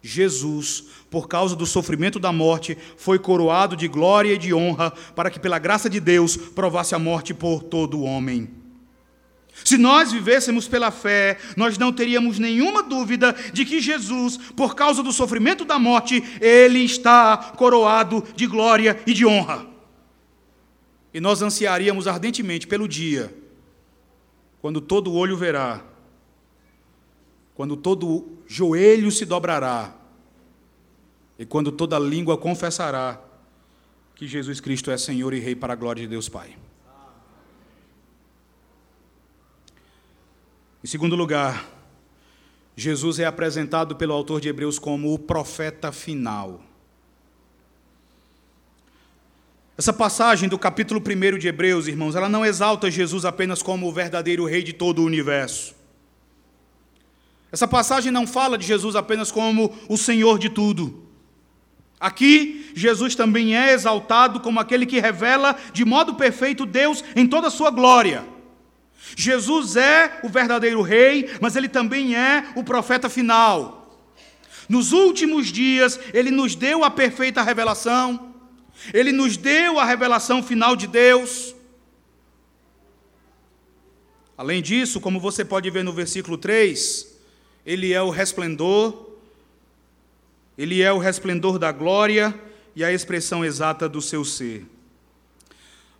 [0.00, 5.30] Jesus, por causa do sofrimento da morte, foi coroado de glória e de honra, para
[5.30, 8.63] que, pela graça de Deus, provasse a morte por todo o homem.
[9.62, 15.02] Se nós vivêssemos pela fé, nós não teríamos nenhuma dúvida de que Jesus, por causa
[15.02, 19.66] do sofrimento da morte, ele está coroado de glória e de honra.
[21.12, 23.32] E nós ansiaríamos ardentemente pelo dia
[24.60, 25.84] quando todo olho verá,
[27.54, 29.94] quando todo joelho se dobrará
[31.38, 33.20] e quando toda língua confessará
[34.14, 36.56] que Jesus Cristo é Senhor e Rei para a glória de Deus Pai.
[40.84, 41.66] Em segundo lugar,
[42.76, 46.60] Jesus é apresentado pelo autor de Hebreus como o profeta final.
[49.78, 53.92] Essa passagem do capítulo 1 de Hebreus, irmãos, ela não exalta Jesus apenas como o
[53.94, 55.74] verdadeiro rei de todo o universo.
[57.50, 61.02] Essa passagem não fala de Jesus apenas como o Senhor de tudo.
[61.98, 67.46] Aqui, Jesus também é exaltado como aquele que revela de modo perfeito Deus em toda
[67.46, 68.33] a sua glória.
[69.16, 73.84] Jesus é o verdadeiro rei, mas ele também é o profeta final.
[74.68, 78.34] Nos últimos dias, ele nos deu a perfeita revelação,
[78.92, 81.54] ele nos deu a revelação final de Deus.
[84.36, 87.14] Além disso, como você pode ver no versículo 3,
[87.64, 89.10] ele é o resplendor,
[90.56, 92.34] ele é o resplendor da glória
[92.74, 94.66] e a expressão exata do seu ser.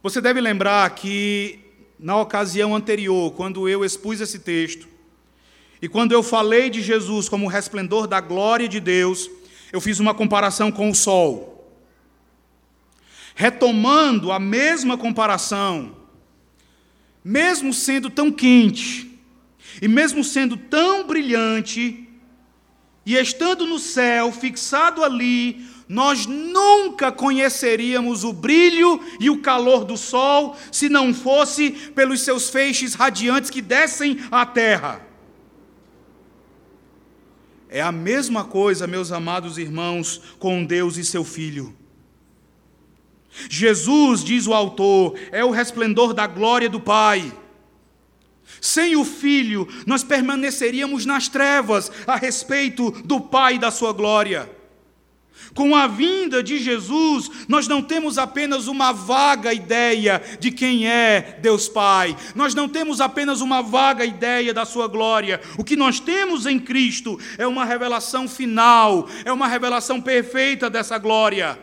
[0.03, 1.64] Você deve lembrar que
[1.99, 4.89] na ocasião anterior, quando eu expus esse texto,
[5.81, 9.31] e quando eu falei de Jesus como resplendor da glória de Deus,
[9.73, 11.71] eu fiz uma comparação com o sol.
[13.35, 15.97] Retomando a mesma comparação,
[17.23, 19.21] mesmo sendo tão quente,
[19.83, 22.09] e mesmo sendo tão brilhante,
[23.05, 29.97] e estando no céu, fixado ali, nós nunca conheceríamos o brilho e o calor do
[29.97, 35.07] sol se não fosse pelos seus feixes radiantes que descem à terra.
[37.69, 41.75] É a mesma coisa, meus amados irmãos, com Deus e seu Filho.
[43.51, 47.33] Jesus, diz o autor, é o resplendor da glória do Pai.
[48.61, 54.49] Sem o Filho, nós permaneceríamos nas trevas a respeito do Pai e da sua glória.
[55.53, 61.39] Com a vinda de Jesus, nós não temos apenas uma vaga ideia de quem é
[61.41, 65.41] Deus Pai, nós não temos apenas uma vaga ideia da Sua glória.
[65.59, 70.99] O que nós temos em Cristo é uma revelação final, é uma revelação perfeita dessa
[70.99, 71.59] glória.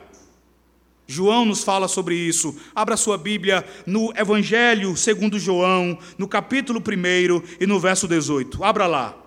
[1.12, 2.56] João nos fala sobre isso.
[2.74, 8.64] Abra sua Bíblia no Evangelho segundo João, no capítulo 1 e no verso 18.
[8.64, 9.18] Abra lá.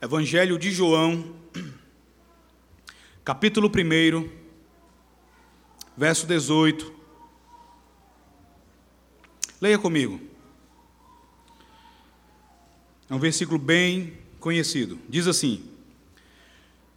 [0.00, 1.24] Evangelho de João,
[3.24, 4.28] capítulo 1,
[5.96, 6.92] verso 18.
[9.58, 10.20] Leia comigo.
[13.08, 14.98] É um versículo bem conhecido.
[15.08, 15.64] Diz assim: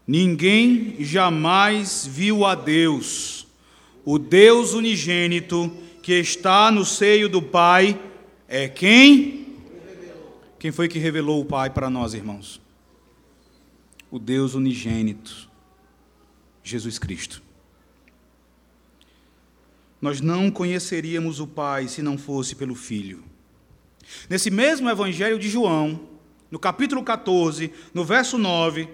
[0.05, 3.47] Ninguém jamais viu a Deus,
[4.03, 5.71] o Deus unigênito
[6.03, 7.97] que está no seio do Pai,
[8.45, 9.55] é quem?
[10.59, 12.59] Quem foi que revelou o Pai para nós, irmãos?
[14.11, 15.49] O Deus unigênito,
[16.63, 17.41] Jesus Cristo.
[20.01, 23.23] Nós não conheceríamos o Pai se não fosse pelo Filho.
[24.29, 26.07] Nesse mesmo Evangelho de João,
[26.49, 28.87] no capítulo 14, no verso 9,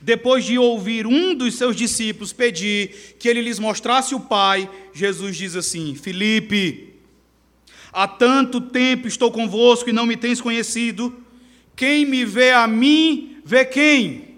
[0.00, 5.36] depois de ouvir um dos seus discípulos pedir que ele lhes mostrasse o Pai, Jesus
[5.36, 6.94] diz assim: Filipe,
[7.92, 11.16] há tanto tempo estou convosco e não me tens conhecido.
[11.74, 14.32] Quem me vê a mim, vê quem?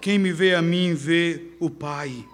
[0.00, 2.24] Quem me vê a mim, vê o Pai.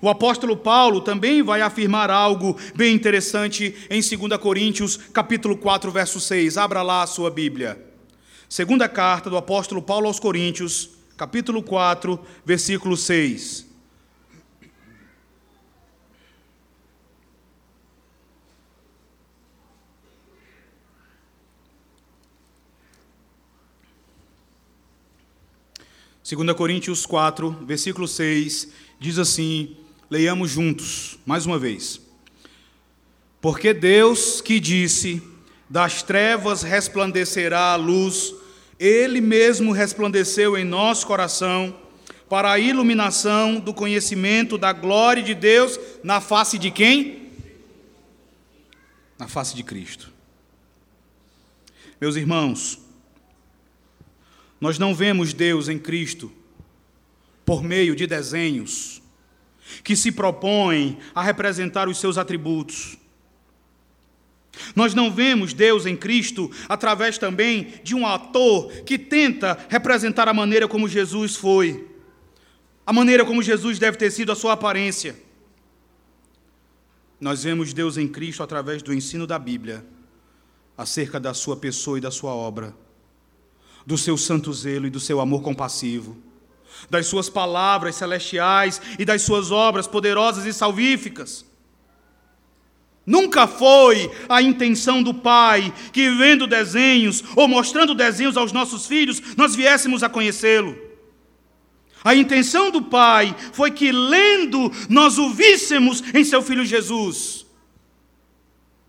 [0.00, 6.20] O apóstolo Paulo também vai afirmar algo bem interessante em 2 Coríntios, capítulo 4, verso
[6.20, 6.58] 6.
[6.58, 7.80] Abra lá a sua Bíblia.
[8.48, 13.65] Segunda carta do apóstolo Paulo aos Coríntios, capítulo 4, versículo 6.
[26.28, 28.68] 2 Coríntios 4, versículo 6,
[28.98, 29.76] diz assim:
[30.10, 32.00] leiamos juntos, mais uma vez.
[33.40, 35.22] Porque Deus que disse:
[35.70, 38.34] Das trevas resplandecerá a luz,
[38.76, 41.78] Ele mesmo resplandeceu em nosso coração,
[42.28, 47.30] para a iluminação do conhecimento da glória de Deus na face de quem?
[49.16, 50.12] Na face de Cristo.
[52.00, 52.84] Meus irmãos,
[54.60, 56.32] nós não vemos Deus em Cristo
[57.44, 59.02] por meio de desenhos
[59.82, 62.96] que se propõem a representar os seus atributos.
[64.74, 70.34] Nós não vemos Deus em Cristo através também de um ator que tenta representar a
[70.34, 71.86] maneira como Jesus foi,
[72.86, 75.16] a maneira como Jesus deve ter sido a sua aparência.
[77.20, 79.84] Nós vemos Deus em Cristo através do ensino da Bíblia
[80.76, 82.74] acerca da sua pessoa e da sua obra
[83.86, 86.16] do seu santo zelo e do seu amor compassivo,
[86.90, 91.46] das suas palavras celestiais e das suas obras poderosas e salvíficas.
[93.06, 99.22] Nunca foi a intenção do Pai que, vendo desenhos ou mostrando desenhos aos nossos filhos,
[99.36, 100.76] nós viéssemos a conhecê-lo.
[102.02, 107.45] A intenção do Pai foi que, lendo, nós o víssemos em seu Filho Jesus.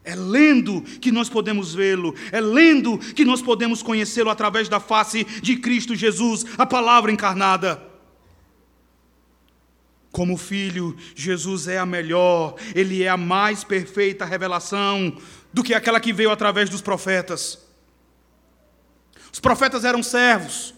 [0.07, 5.25] É lendo que nós podemos vê-lo, é lendo que nós podemos conhecê-lo através da face
[5.41, 7.83] de Cristo Jesus, a palavra encarnada.
[10.09, 15.17] Como filho, Jesus é a melhor, ele é a mais perfeita revelação
[15.51, 17.59] do que aquela que veio através dos profetas.
[19.29, 20.73] Os profetas eram servos.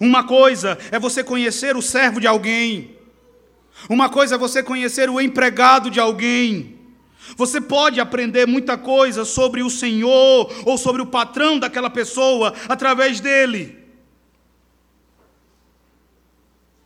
[0.00, 2.98] Uma coisa é você conhecer o servo de alguém,
[3.88, 6.73] uma coisa é você conhecer o empregado de alguém.
[7.36, 13.20] Você pode aprender muita coisa sobre o Senhor ou sobre o patrão daquela pessoa através
[13.20, 13.84] dele.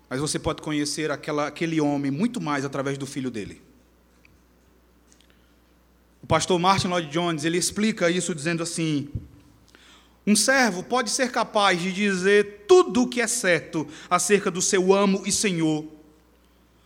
[0.08, 3.60] Mas você pode conhecer aquela, aquele homem muito mais através do filho dele.
[6.22, 9.08] O pastor Martin Lloyd Jones ele explica isso dizendo assim:
[10.26, 14.94] um servo pode ser capaz de dizer tudo o que é certo acerca do seu
[14.94, 15.84] amo e senhor.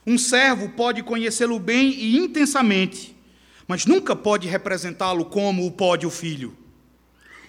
[0.05, 3.17] Um servo pode conhecê-lo bem e intensamente
[3.67, 6.57] mas nunca pode representá-lo como o pode o filho.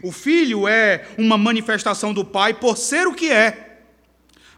[0.02, 3.74] O filho é uma manifestação do pai por ser o que é.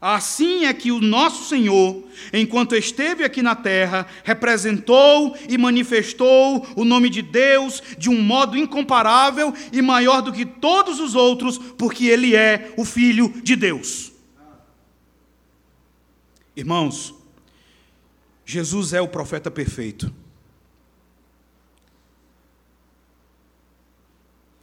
[0.01, 2.03] Assim é que o nosso Senhor,
[2.33, 8.57] enquanto esteve aqui na terra, representou e manifestou o nome de Deus de um modo
[8.57, 14.11] incomparável e maior do que todos os outros, porque ele é o Filho de Deus.
[16.55, 17.13] Irmãos,
[18.45, 20.13] Jesus é o profeta perfeito.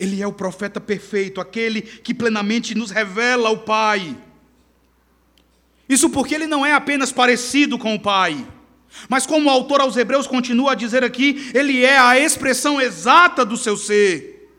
[0.02, 4.16] Ele é o profeta perfeito, aquele que plenamente nos revela o Pai.
[5.88, 8.44] Isso porque ele não é apenas parecido com o Pai,
[9.08, 13.44] mas como o autor aos Hebreus continua a dizer aqui, ele é a expressão exata
[13.44, 14.52] do seu ser.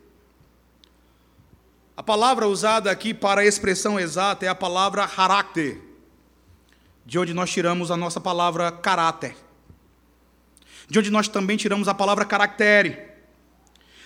[1.97, 5.81] A palavra usada aqui para a expressão exata é a palavra caráter,
[7.05, 9.35] de onde nós tiramos a nossa palavra caráter,
[10.87, 13.11] de onde nós também tiramos a palavra caractere.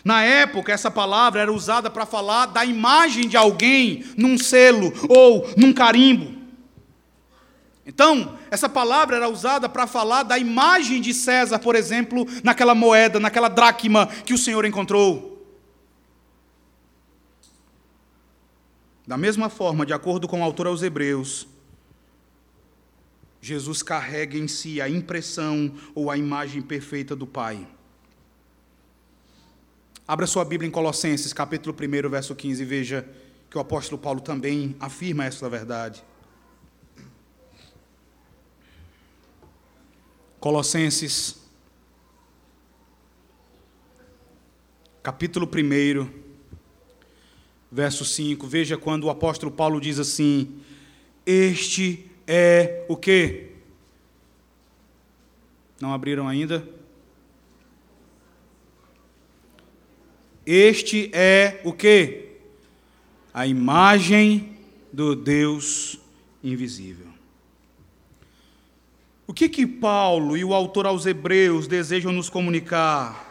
[0.07, 5.45] Na época, essa palavra era usada para falar da imagem de alguém num selo ou
[5.57, 6.33] num carimbo.
[7.85, 13.19] Então, essa palavra era usada para falar da imagem de César, por exemplo, naquela moeda,
[13.19, 15.45] naquela dracma que o Senhor encontrou.
[19.05, 21.45] Da mesma forma, de acordo com o autor aos Hebreus,
[23.41, 27.67] Jesus carrega em si a impressão ou a imagem perfeita do Pai.
[30.07, 33.05] Abra sua Bíblia em Colossenses, capítulo 1, verso 15, e veja
[33.49, 36.01] que o apóstolo Paulo também afirma essa verdade.
[40.39, 41.35] Colossenses,
[45.03, 46.09] capítulo 1,
[47.69, 48.47] verso 5.
[48.47, 50.61] Veja quando o apóstolo Paulo diz assim:
[51.25, 53.51] Este é o que?
[55.81, 56.76] Não abriram ainda?
[60.47, 62.29] Este é o que?
[63.33, 64.57] A imagem
[64.93, 65.99] do Deus
[66.41, 67.07] invisível.
[69.27, 73.27] O que que Paulo e o autor aos Hebreus desejam nos comunicar?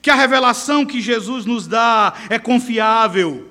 [0.00, 3.50] Que a revelação que Jesus nos dá é confiável.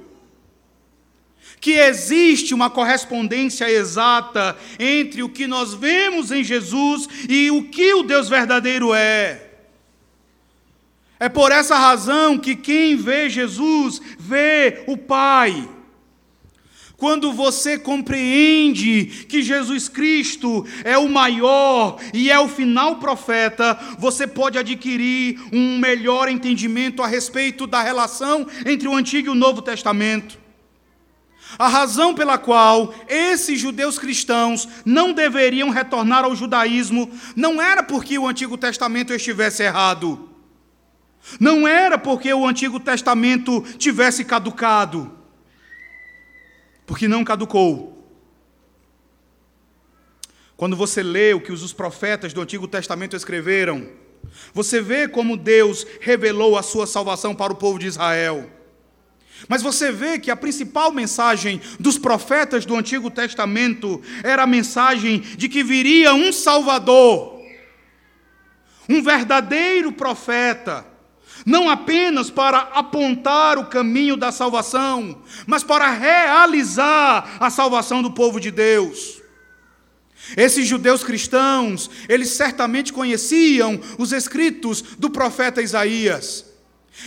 [1.59, 7.93] Que existe uma correspondência exata entre o que nós vemos em Jesus e o que
[7.95, 9.42] o Deus verdadeiro é.
[11.23, 15.69] É por essa razão que quem vê Jesus vê o Pai.
[16.97, 24.27] Quando você compreende que Jesus Cristo é o maior e é o final profeta, você
[24.27, 29.61] pode adquirir um melhor entendimento a respeito da relação entre o Antigo e o Novo
[29.61, 30.37] Testamento.
[31.57, 38.19] A razão pela qual esses judeus cristãos não deveriam retornar ao judaísmo não era porque
[38.19, 40.32] o Antigo Testamento estivesse errado
[41.39, 45.11] não era porque o Antigo Testamento tivesse caducado,
[46.85, 47.91] porque não caducou.
[50.55, 53.89] Quando você lê o que os profetas do Antigo Testamento escreveram,
[54.53, 58.49] você vê como Deus revelou a sua salvação para o povo de Israel.
[59.47, 65.19] Mas você vê que a principal mensagem dos profetas do Antigo Testamento era a mensagem
[65.19, 67.41] de que viria um Salvador,
[68.87, 70.92] um verdadeiro profeta
[71.45, 78.39] não apenas para apontar o caminho da salvação, mas para realizar a salvação do povo
[78.39, 79.21] de Deus.
[80.37, 86.45] Esses judeus cristãos, eles certamente conheciam os escritos do profeta Isaías.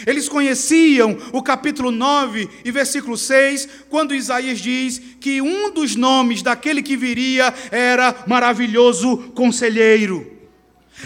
[0.06, 6.42] Eles conheciam o capítulo 9 e versículo 6, quando Isaías diz que um dos nomes
[6.42, 10.35] daquele que viria era maravilhoso conselheiro.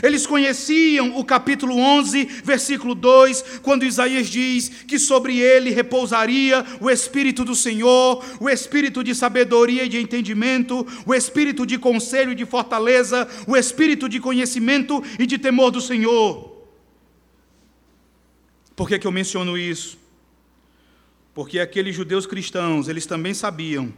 [0.03, 6.89] Eles conheciam o capítulo 11, versículo 2, quando Isaías diz que sobre ele repousaria o
[6.89, 12.37] Espírito do Senhor, o Espírito de sabedoria e de entendimento, o Espírito de conselho e
[12.37, 16.57] de fortaleza, o Espírito de conhecimento e de temor do Senhor.
[18.77, 19.99] Por que, que eu menciono isso?
[21.35, 23.93] Porque aqueles judeus cristãos, eles também sabiam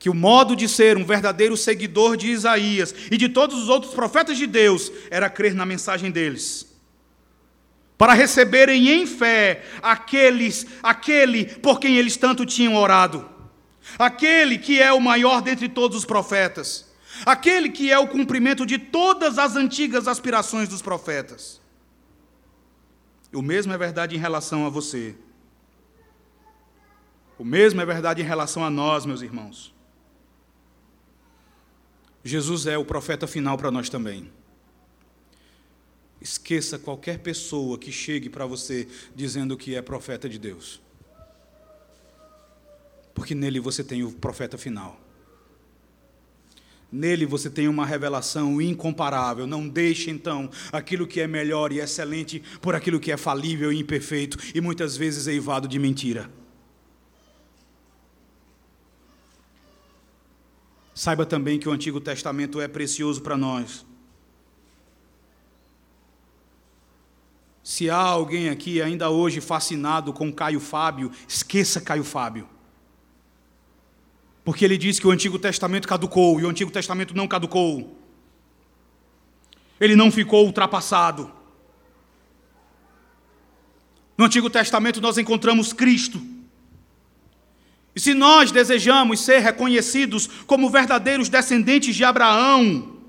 [0.00, 3.92] que o modo de ser um verdadeiro seguidor de Isaías e de todos os outros
[3.92, 6.66] profetas de Deus era crer na mensagem deles.
[7.98, 13.28] Para receberem em fé aqueles, aquele por quem eles tanto tinham orado.
[13.98, 16.90] Aquele que é o maior dentre todos os profetas.
[17.26, 21.60] Aquele que é o cumprimento de todas as antigas aspirações dos profetas.
[23.34, 25.14] O mesmo é verdade em relação a você.
[27.38, 29.78] O mesmo é verdade em relação a nós, meus irmãos.
[32.24, 34.30] Jesus é o profeta final para nós também.
[36.20, 40.80] Esqueça qualquer pessoa que chegue para você dizendo que é profeta de Deus.
[43.14, 45.00] Porque nele você tem o profeta final.
[46.92, 49.46] Nele você tem uma revelação incomparável.
[49.46, 53.78] Não deixe então aquilo que é melhor e excelente por aquilo que é falível e
[53.78, 56.30] imperfeito e muitas vezes eivado de mentira.
[61.00, 63.86] Saiba também que o Antigo Testamento é precioso para nós.
[67.62, 72.46] Se há alguém aqui ainda hoje fascinado com Caio Fábio, esqueça Caio Fábio.
[74.44, 77.96] Porque ele diz que o Antigo Testamento caducou e o Antigo Testamento não caducou.
[79.80, 81.32] Ele não ficou ultrapassado.
[84.18, 86.20] No Antigo Testamento nós encontramos Cristo.
[87.94, 93.00] E se nós desejamos ser reconhecidos como verdadeiros descendentes de Abraão,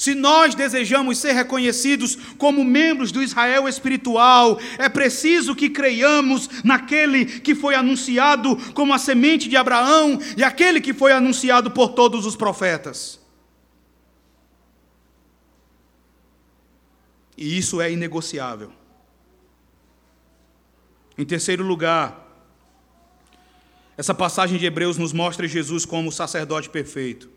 [0.00, 7.26] se nós desejamos ser reconhecidos como membros do Israel espiritual, é preciso que creiamos naquele
[7.26, 12.24] que foi anunciado como a semente de Abraão e aquele que foi anunciado por todos
[12.24, 13.20] os profetas.
[17.36, 18.72] E isso é inegociável.
[21.18, 22.19] Em terceiro lugar,
[24.00, 27.28] essa passagem de Hebreus nos mostra Jesus como sacerdote perfeito.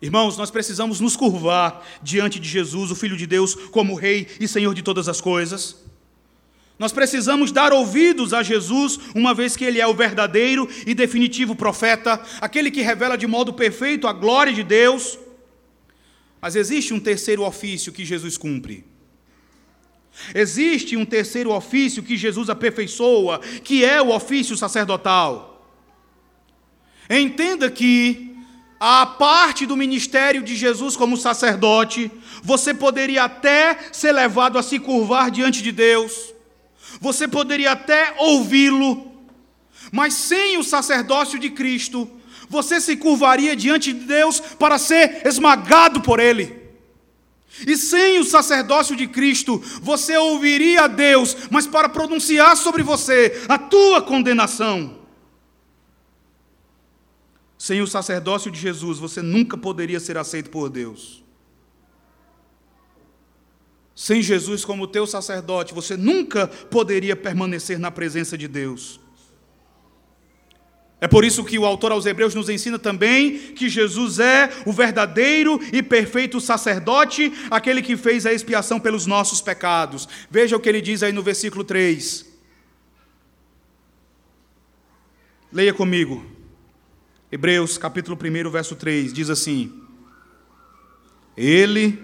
[0.00, 4.46] Irmãos, nós precisamos nos curvar diante de Jesus, o Filho de Deus, como Rei e
[4.46, 5.74] Senhor de todas as coisas.
[6.78, 11.56] Nós precisamos dar ouvidos a Jesus, uma vez que Ele é o verdadeiro e definitivo
[11.56, 15.18] profeta, aquele que revela de modo perfeito a glória de Deus.
[16.40, 18.91] Mas existe um terceiro ofício que Jesus cumpre.
[20.34, 25.66] Existe um terceiro ofício que Jesus aperfeiçoa, que é o ofício sacerdotal.
[27.08, 28.36] Entenda que
[28.78, 32.10] a parte do ministério de Jesus como sacerdote,
[32.42, 36.34] você poderia até ser levado a se curvar diante de Deus,
[37.00, 39.12] você poderia até ouvi-lo,
[39.90, 42.10] mas sem o sacerdócio de Cristo,
[42.48, 46.61] você se curvaria diante de Deus para ser esmagado por Ele.
[47.66, 53.44] E sem o sacerdócio de Cristo, você ouviria a Deus, mas para pronunciar sobre você
[53.48, 54.98] a tua condenação.
[57.58, 61.22] Sem o sacerdócio de Jesus, você nunca poderia ser aceito por Deus.
[63.94, 68.98] Sem Jesus como teu sacerdote, você nunca poderia permanecer na presença de Deus.
[71.02, 74.72] É por isso que o autor aos Hebreus nos ensina também que Jesus é o
[74.72, 80.08] verdadeiro e perfeito sacerdote, aquele que fez a expiação pelos nossos pecados.
[80.30, 82.24] Veja o que ele diz aí no versículo 3.
[85.52, 86.24] Leia comigo.
[87.32, 89.72] Hebreus capítulo 1, verso 3 diz assim:
[91.36, 91.98] Ele,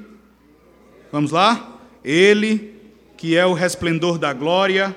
[1.13, 1.79] vamos lá?
[2.03, 2.75] Ele,
[3.17, 4.93] que é o resplendor da glória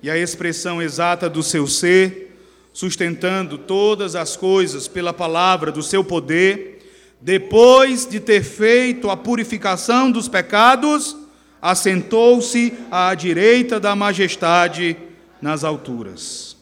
[0.00, 2.29] e a expressão exata do seu ser,
[2.72, 6.78] sustentando todas as coisas pela palavra do seu poder,
[7.20, 11.16] depois de ter feito a purificação dos pecados,
[11.60, 14.96] assentou-se à direita da majestade
[15.42, 16.56] nas alturas.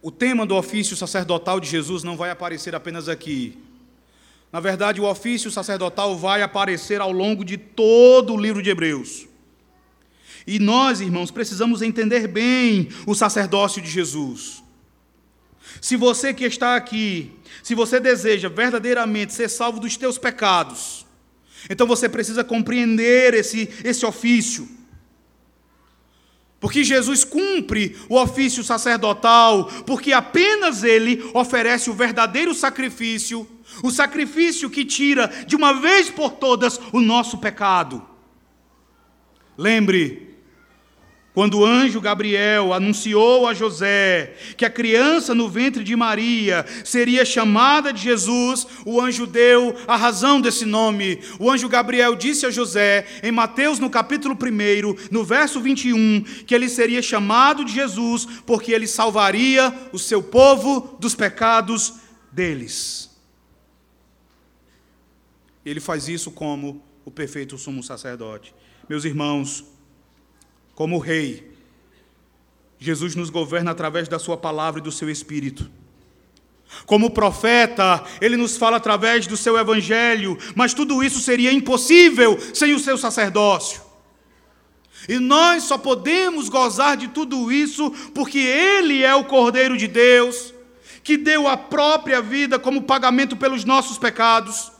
[0.00, 3.56] O tema do ofício sacerdotal de Jesus não vai aparecer apenas aqui.
[4.50, 9.26] Na verdade, o ofício sacerdotal vai aparecer ao longo de todo o livro de Hebreus.
[10.46, 14.62] E nós, irmãos, precisamos entender bem o sacerdócio de Jesus.
[15.80, 17.32] Se você que está aqui,
[17.62, 21.06] se você deseja verdadeiramente ser salvo dos teus pecados,
[21.70, 24.68] então você precisa compreender esse, esse ofício.
[26.58, 33.48] Porque Jesus cumpre o ofício sacerdotal, porque apenas Ele oferece o verdadeiro sacrifício,
[33.82, 38.06] o sacrifício que tira de uma vez por todas o nosso pecado.
[39.58, 40.31] Lembre,
[41.34, 47.24] quando o anjo Gabriel anunciou a José que a criança no ventre de Maria seria
[47.24, 51.20] chamada de Jesus, o anjo deu a razão desse nome.
[51.38, 56.54] O anjo Gabriel disse a José, em Mateus no capítulo 1, no verso 21, que
[56.54, 61.94] ele seria chamado de Jesus porque ele salvaria o seu povo dos pecados
[62.30, 63.10] deles.
[65.64, 68.54] Ele faz isso como o perfeito sumo sacerdote.
[68.86, 69.71] Meus irmãos,
[70.74, 71.52] como rei,
[72.78, 75.70] Jesus nos governa através da Sua palavra e do seu Espírito.
[76.86, 82.74] Como profeta, ele nos fala através do seu evangelho, mas tudo isso seria impossível sem
[82.74, 83.82] o seu sacerdócio.
[85.08, 90.54] E nós só podemos gozar de tudo isso porque ele é o Cordeiro de Deus,
[91.04, 94.72] que deu a própria vida como pagamento pelos nossos pecados,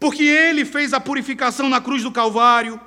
[0.00, 2.80] porque ele fez a purificação na cruz do Calvário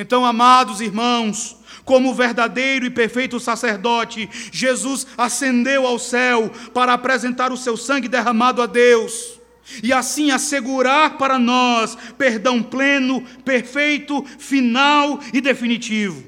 [0.00, 7.56] então, amados irmãos, como verdadeiro e perfeito sacerdote, Jesus ascendeu ao céu para apresentar o
[7.56, 9.38] seu sangue derramado a Deus
[9.82, 16.24] e assim assegurar para nós perdão pleno, perfeito, final e definitivo.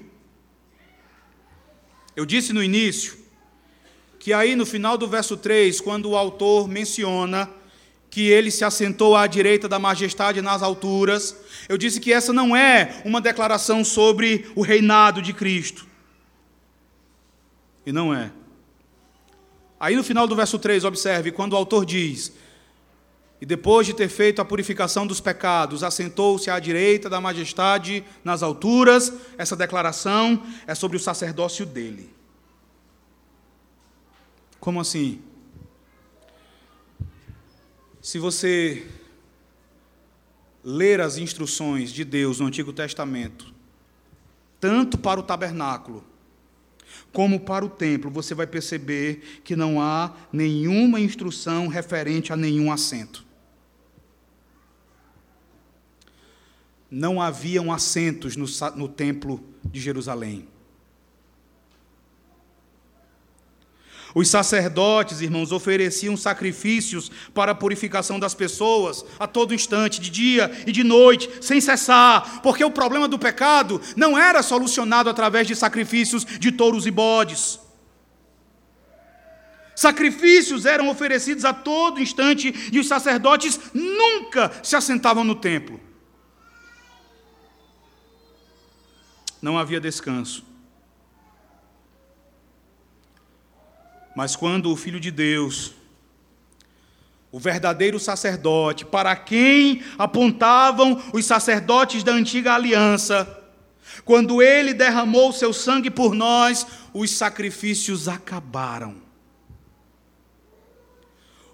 [2.14, 3.16] Eu disse no início
[4.18, 7.48] que aí no final do verso 3, quando o autor menciona
[8.12, 11.34] que ele se assentou à direita da majestade nas alturas.
[11.66, 15.86] Eu disse que essa não é uma declaração sobre o reinado de Cristo.
[17.86, 18.30] E não é.
[19.80, 22.34] Aí no final do verso 3, observe, quando o autor diz:
[23.40, 28.42] E depois de ter feito a purificação dos pecados, assentou-se à direita da majestade nas
[28.42, 32.12] alturas, essa declaração é sobre o sacerdócio dele.
[34.60, 35.31] Como assim?
[38.03, 38.84] Se você
[40.64, 43.55] ler as instruções de Deus no Antigo Testamento,
[44.61, 46.05] tanto para o tabernáculo,
[47.12, 52.72] como para o templo, você vai perceber que não há nenhuma instrução referente a nenhum
[52.72, 53.24] assento.
[56.90, 60.48] Não haviam assentos no, no templo de Jerusalém.
[64.14, 70.50] Os sacerdotes, irmãos, ofereciam sacrifícios para a purificação das pessoas a todo instante, de dia
[70.66, 75.56] e de noite, sem cessar, porque o problema do pecado não era solucionado através de
[75.56, 77.58] sacrifícios de touros e bodes.
[79.74, 85.80] Sacrifícios eram oferecidos a todo instante e os sacerdotes nunca se assentavam no templo.
[89.40, 90.51] Não havia descanso.
[94.14, 95.72] Mas quando o Filho de Deus,
[97.30, 103.42] o verdadeiro sacerdote, para quem apontavam os sacerdotes da antiga aliança,
[104.04, 108.96] quando ele derramou seu sangue por nós, os sacrifícios acabaram.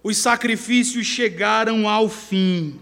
[0.02, 2.80] Os sacrifícios chegaram ao fim.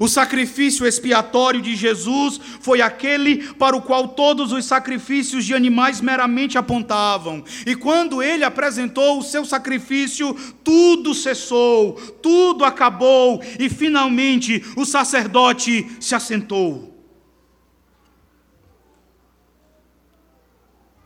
[0.00, 6.00] O sacrifício expiatório de Jesus foi aquele para o qual todos os sacrifícios de animais
[6.00, 7.44] meramente apontavam.
[7.66, 15.86] E quando ele apresentou o seu sacrifício, tudo cessou, tudo acabou e finalmente o sacerdote
[16.00, 16.94] se assentou.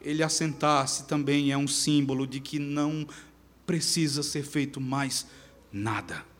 [0.00, 3.06] Ele assentar-se também é um símbolo de que não
[3.64, 5.26] precisa ser feito mais
[5.72, 6.31] nada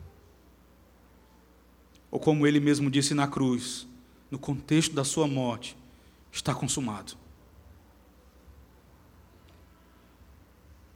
[2.12, 3.88] ou como ele mesmo disse na cruz,
[4.30, 5.74] no contexto da sua morte,
[6.30, 7.14] está consumado.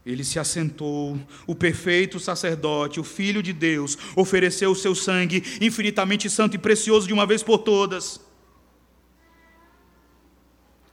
[0.05, 6.29] Ele se assentou, o perfeito sacerdote, o Filho de Deus, ofereceu o seu sangue infinitamente
[6.29, 8.21] santo e precioso de uma vez por todas.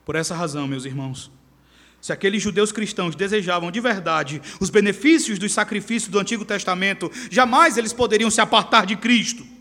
[0.06, 1.30] Por essa razão, meus irmãos,
[2.00, 7.76] se aqueles judeus cristãos desejavam de verdade os benefícios dos sacrifícios do Antigo Testamento, jamais
[7.76, 9.53] eles poderiam se apartar de Cristo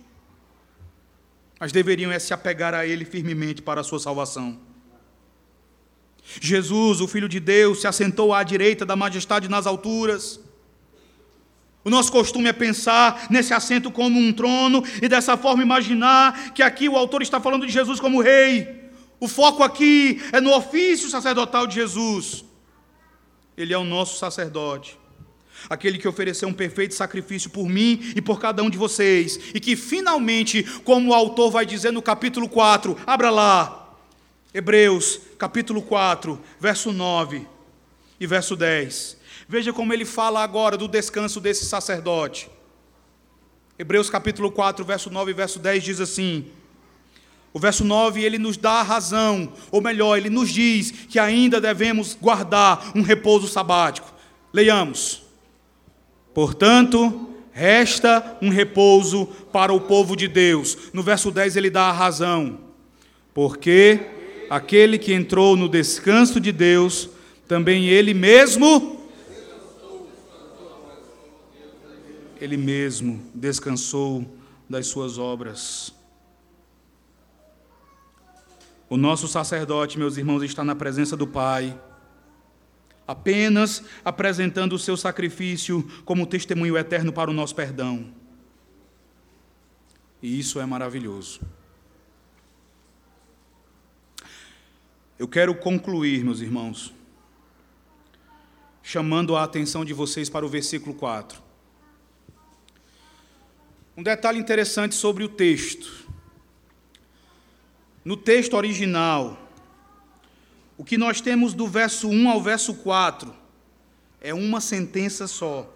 [1.64, 4.59] mas deveriam é se apegar a Ele firmemente para a sua salvação.
[6.41, 10.41] Jesus, o Filho de Deus, se assentou à direita da majestade nas alturas.
[11.82, 16.61] O nosso costume é pensar nesse assento como um trono e dessa forma imaginar que
[16.61, 18.91] aqui o autor está falando de Jesus como rei.
[19.18, 22.43] O foco aqui é no ofício sacerdotal de Jesus.
[23.55, 24.99] Ele é o nosso sacerdote
[25.70, 29.59] aquele que ofereceu um perfeito sacrifício por mim e por cada um de vocês, e
[29.59, 33.95] que finalmente, como o autor vai dizer no capítulo 4, abra lá,
[34.53, 37.47] Hebreus, capítulo 4, verso 9
[38.20, 39.18] e verso 10.
[39.47, 42.49] Veja como ele fala agora do descanso desse sacerdote.
[43.78, 46.45] Hebreus capítulo 4, verso 9 e verso 10 diz assim:
[47.53, 51.61] o verso 9 ele nos dá a razão, ou melhor, ele nos diz que ainda
[51.61, 54.11] devemos guardar um repouso sabático.
[54.51, 55.22] Leiamos.
[56.34, 60.77] Portanto, resta um repouso para o povo de Deus.
[60.91, 62.59] No verso 10 ele dá a razão.
[63.34, 63.99] Porque
[64.49, 67.09] aquele que entrou no descanso de Deus,
[67.47, 68.99] também ele mesmo
[72.41, 74.25] ele mesmo descansou
[74.69, 75.93] das suas obras.
[78.89, 81.79] O nosso sacerdote, meus irmãos, está na presença do Pai
[83.08, 88.14] apenas apresentando o seu sacrifício como testemunho eterno para o nosso perdão.
[90.22, 91.41] E isso é maravilhoso.
[95.20, 96.93] Eu quero concluir, meus irmãos,
[98.82, 101.41] chamando a atenção de vocês para o versículo 4.
[103.95, 106.08] Um detalhe interessante sobre o texto.
[108.04, 109.43] No texto original,
[110.84, 113.34] o que nós temos do verso 1 ao verso 4
[114.19, 115.73] é uma sentença só.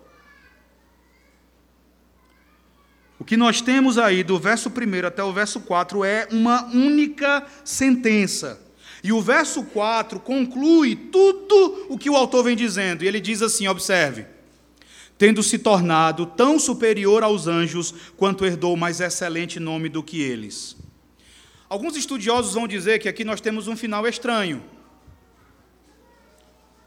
[3.18, 7.48] O que nós temos aí do verso 1 até o verso 4 é uma única
[7.64, 8.62] sentença.
[9.02, 13.06] E o verso 4 conclui tudo o que o autor vem dizendo.
[13.06, 14.26] E ele diz assim: observe.
[15.18, 20.76] tendo se tornado tão superior aos anjos quanto herdou mais excelente nome do que eles.
[21.70, 24.76] Alguns estudiosos vão dizer que aqui nós temos um final estranho.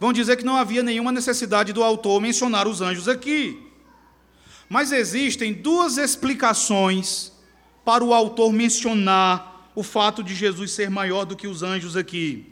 [0.01, 3.62] Vão dizer que não havia nenhuma necessidade do autor mencionar os anjos aqui.
[4.66, 7.30] Mas existem duas explicações
[7.84, 12.46] para o autor mencionar o fato de Jesus ser maior do que os anjos aqui.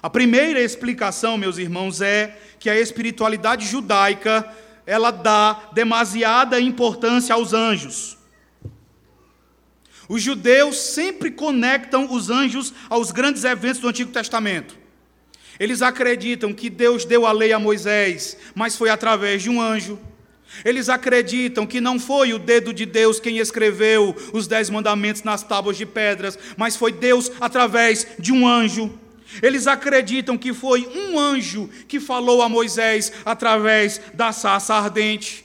[0.00, 4.48] A primeira explicação, meus irmãos, é que a espiritualidade judaica
[4.86, 8.16] ela dá demasiada importância aos anjos.
[10.08, 14.83] Os judeus sempre conectam os anjos aos grandes eventos do Antigo Testamento.
[15.58, 19.98] Eles acreditam que Deus deu a lei a Moisés, mas foi através de um anjo.
[20.64, 25.42] Eles acreditam que não foi o dedo de Deus quem escreveu os dez mandamentos nas
[25.42, 28.98] tábuas de pedras, mas foi Deus através de um anjo.
[29.42, 35.44] Eles acreditam que foi um anjo que falou a Moisés através da sarça ardente.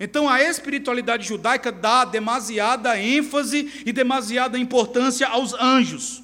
[0.00, 6.21] Então a espiritualidade judaica dá demasiada ênfase e demasiada importância aos anjos.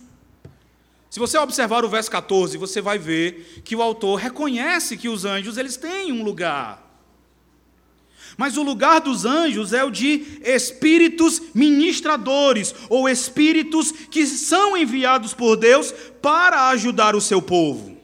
[1.19, 5.25] Se você observar o verso 14, você vai ver que o autor reconhece que os
[5.25, 6.81] anjos eles têm um lugar.
[8.37, 15.35] Mas o lugar dos anjos é o de espíritos ministradores, ou espíritos que são enviados
[15.35, 15.93] por Deus
[16.23, 17.99] para ajudar o seu povo.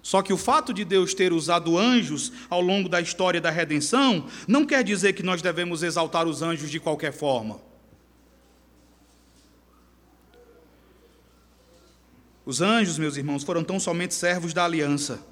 [0.00, 4.26] Só que o fato de Deus ter usado anjos ao longo da história da redenção
[4.46, 7.69] não quer dizer que nós devemos exaltar os anjos de qualquer forma.
[12.50, 15.24] Os anjos, meus irmãos, foram tão somente servos da aliança.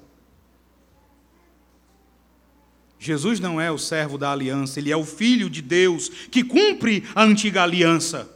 [2.97, 7.03] Jesus não é o servo da aliança, ele é o filho de Deus que cumpre
[7.13, 8.33] a antiga aliança.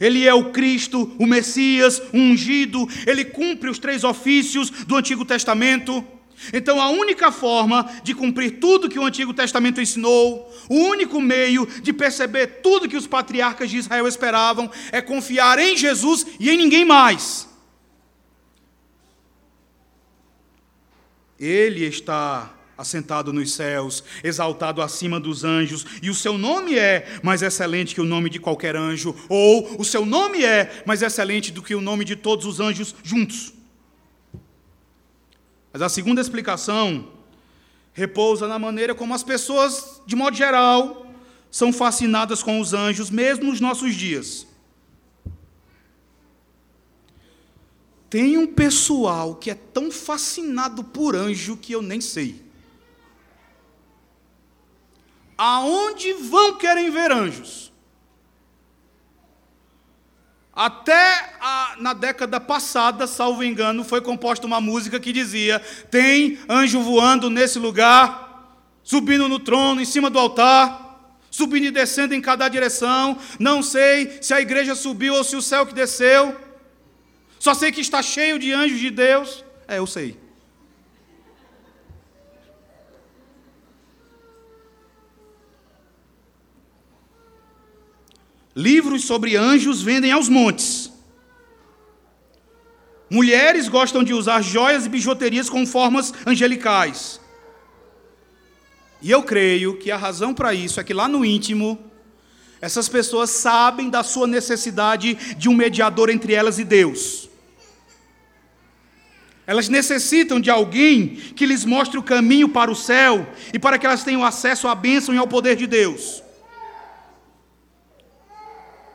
[0.00, 5.24] Ele é o Cristo, o Messias, o ungido, ele cumpre os três ofícios do Antigo
[5.24, 6.04] Testamento.
[6.52, 11.64] Então, a única forma de cumprir tudo que o Antigo Testamento ensinou, o único meio
[11.80, 16.56] de perceber tudo que os patriarcas de Israel esperavam, é confiar em Jesus e em
[16.56, 17.48] ninguém mais.
[21.40, 27.42] Ele está assentado nos céus, exaltado acima dos anjos, e o seu nome é mais
[27.42, 31.62] excelente que o nome de qualquer anjo, ou o seu nome é mais excelente do
[31.62, 33.52] que o nome de todos os anjos juntos.
[35.72, 37.08] Mas a segunda explicação
[37.92, 41.06] repousa na maneira como as pessoas, de modo geral,
[41.50, 44.46] são fascinadas com os anjos, mesmo nos nossos dias.
[48.10, 52.44] Tem um pessoal que é tão fascinado por anjo que eu nem sei.
[55.38, 57.72] Aonde vão querem ver anjos?
[60.52, 66.82] Até a, na década passada, salvo engano, foi composta uma música que dizia: tem anjo
[66.82, 72.48] voando nesse lugar, subindo no trono, em cima do altar, subindo e descendo em cada
[72.48, 73.16] direção.
[73.38, 76.49] Não sei se a igreja subiu ou se o céu que desceu.
[77.40, 79.42] Só sei que está cheio de anjos de Deus.
[79.66, 80.20] É, eu sei.
[88.54, 90.92] Livros sobre anjos vendem aos montes.
[93.08, 97.18] Mulheres gostam de usar joias e bijuterias com formas angelicais.
[99.00, 101.78] E eu creio que a razão para isso é que lá no íntimo,
[102.60, 107.29] essas pessoas sabem da sua necessidade de um mediador entre elas e Deus.
[109.50, 113.84] Elas necessitam de alguém que lhes mostre o caminho para o céu e para que
[113.84, 116.22] elas tenham acesso à bênção e ao poder de Deus.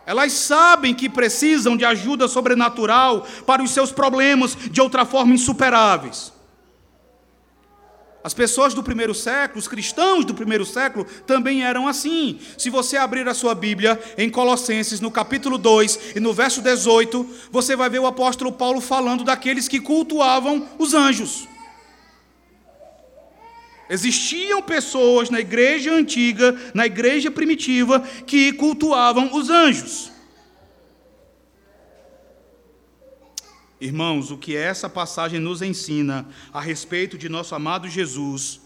[0.06, 6.32] Elas sabem que precisam de ajuda sobrenatural para os seus problemas de outra forma insuperáveis.
[8.26, 12.40] As pessoas do primeiro século, os cristãos do primeiro século, também eram assim.
[12.58, 17.24] Se você abrir a sua Bíblia em Colossenses, no capítulo 2 e no verso 18,
[17.52, 21.48] você vai ver o apóstolo Paulo falando daqueles que cultuavam os anjos.
[23.88, 30.15] Existiam pessoas na igreja antiga, na igreja primitiva, que cultuavam os anjos.
[33.86, 38.60] Irmãos, o que essa passagem nos ensina a respeito de nosso amado Jesus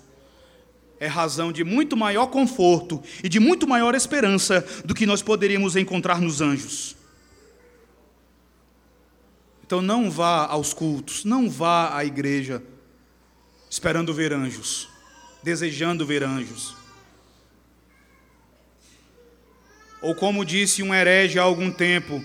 [1.00, 5.76] é razão de muito maior conforto e de muito maior esperança do que nós poderíamos
[5.76, 6.96] encontrar nos anjos.
[9.66, 12.64] Então não vá aos cultos, não vá à igreja
[13.70, 14.90] esperando ver anjos
[15.42, 16.76] desejando ver anjos.
[20.02, 22.24] Ou como disse um herege há algum tempo,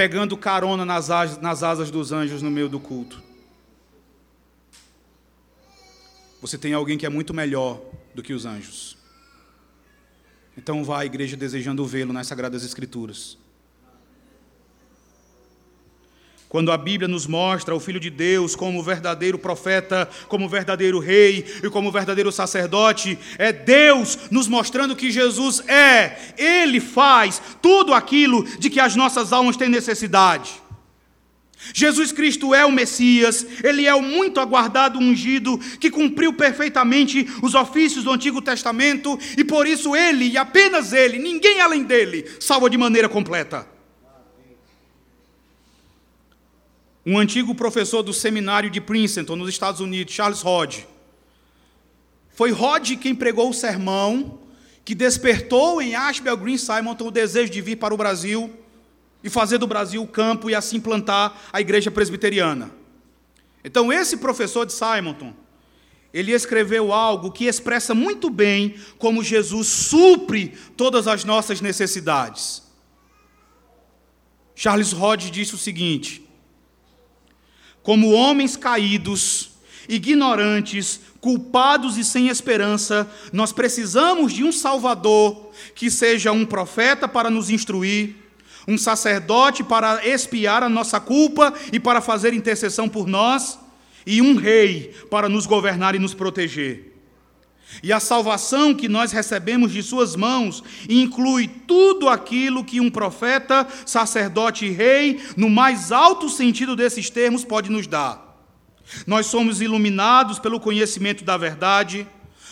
[0.00, 3.22] pegando carona nas asas, nas asas dos anjos no meio do culto.
[6.40, 7.78] você tem alguém que é muito melhor
[8.14, 8.96] do que os anjos.
[10.56, 13.36] Então vá à igreja desejando vê-lo nas Sagradas Escrituras.
[16.50, 21.46] Quando a Bíblia nos mostra o Filho de Deus como verdadeiro profeta, como verdadeiro rei
[21.62, 28.42] e como verdadeiro sacerdote, é Deus nos mostrando que Jesus é, Ele faz tudo aquilo
[28.58, 30.50] de que as nossas almas têm necessidade.
[31.72, 37.54] Jesus Cristo é o Messias, ele é o muito aguardado ungido que cumpriu perfeitamente os
[37.54, 42.68] ofícios do Antigo Testamento e por isso ele e apenas ele, ninguém além dele, salva
[42.68, 43.68] de maneira completa.
[47.04, 50.86] Um antigo professor do seminário de Princeton, nos Estados Unidos, Charles Hodge.
[52.30, 54.38] Foi Hodge quem pregou o sermão
[54.84, 58.52] que despertou em Ashbel Green Simonton o desejo de vir para o Brasil
[59.22, 62.70] e fazer do Brasil o campo e assim plantar a igreja presbiteriana.
[63.62, 65.34] Então, esse professor de Simonton,
[66.12, 72.62] ele escreveu algo que expressa muito bem como Jesus supre todas as nossas necessidades.
[74.54, 76.26] Charles Hodge disse o seguinte:
[77.90, 79.50] como homens caídos,
[79.88, 87.28] ignorantes, culpados e sem esperança, nós precisamos de um Salvador que seja um profeta para
[87.28, 88.14] nos instruir,
[88.68, 93.58] um sacerdote para expiar a nossa culpa e para fazer intercessão por nós,
[94.06, 96.89] e um rei para nos governar e nos proteger.
[97.82, 103.66] E a salvação que nós recebemos de Suas mãos inclui tudo aquilo que um profeta,
[103.86, 108.28] sacerdote e rei, no mais alto sentido desses termos, pode nos dar.
[109.06, 112.06] Nós somos iluminados pelo conhecimento da verdade,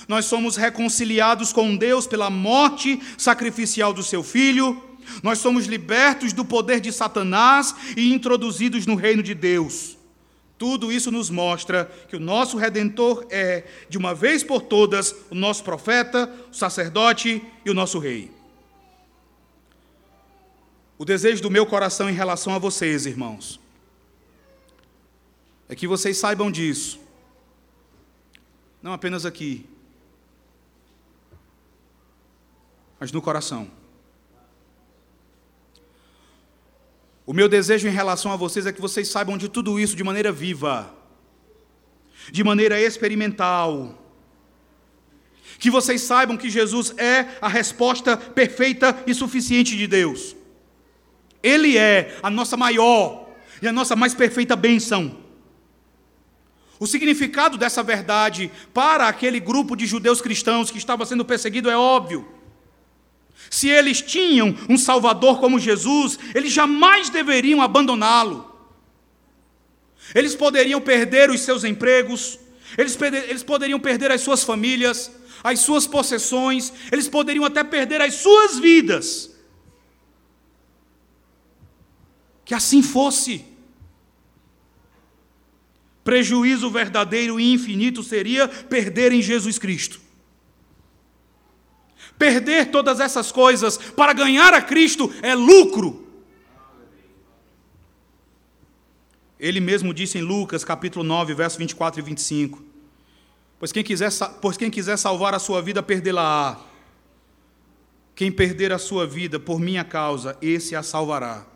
[0.06, 4.82] nós somos reconciliados com Deus pela morte sacrificial do seu filho,
[5.22, 9.97] nós somos libertos do poder de Satanás e introduzidos no reino de Deus.
[10.58, 15.34] Tudo isso nos mostra que o nosso redentor é, de uma vez por todas, o
[15.34, 18.30] nosso profeta, o sacerdote e o nosso rei.
[20.98, 23.60] O desejo do meu coração em relação a vocês, irmãos,
[25.68, 26.98] é que vocês saibam disso.
[28.82, 29.64] Não apenas aqui,
[32.98, 33.77] mas no coração.
[37.28, 40.02] O meu desejo em relação a vocês é que vocês saibam de tudo isso de
[40.02, 40.90] maneira viva,
[42.32, 44.02] de maneira experimental.
[45.58, 50.34] Que vocês saibam que Jesus é a resposta perfeita e suficiente de Deus.
[51.42, 53.28] Ele é a nossa maior
[53.60, 55.14] e a nossa mais perfeita bênção.
[56.80, 61.76] O significado dessa verdade para aquele grupo de judeus cristãos que estava sendo perseguido é
[61.76, 62.37] óbvio.
[63.50, 68.46] Se eles tinham um Salvador como Jesus, eles jamais deveriam abandoná-lo.
[70.14, 72.38] Eles poderiam perder os seus empregos,
[72.76, 75.10] eles, eles poderiam perder as suas famílias,
[75.42, 79.30] as suas possessões, eles poderiam até perder as suas vidas.
[82.44, 83.44] Que assim fosse.
[86.02, 90.07] Prejuízo verdadeiro e infinito seria perder em Jesus Cristo.
[92.18, 96.06] Perder todas essas coisas para ganhar a Cristo é lucro.
[99.38, 102.60] Ele mesmo disse em Lucas, capítulo 9, verso 24 e 25:
[103.58, 104.10] Pois quem quiser,
[104.40, 106.58] pois quem quiser salvar a sua vida, perdê-la-á.
[108.16, 111.46] Quem perder a sua vida por minha causa, esse a salvará.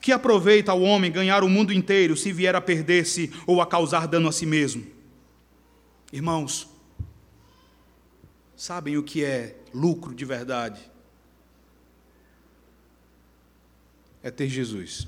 [0.00, 4.06] Que aproveita ao homem ganhar o mundo inteiro se vier a perder-se ou a causar
[4.06, 4.86] dano a si mesmo?
[6.12, 6.68] Irmãos,
[8.56, 10.80] sabem o que é lucro de verdade?
[14.22, 15.06] É ter Jesus.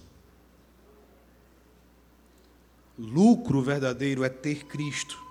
[2.99, 5.28] Lucro verdadeiro é ter Cristo.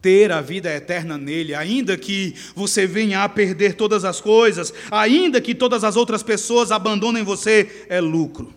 [0.00, 5.40] ter a vida eterna nele, ainda que você venha a perder todas as coisas, ainda
[5.40, 8.54] que todas as outras pessoas abandonem você, é lucro.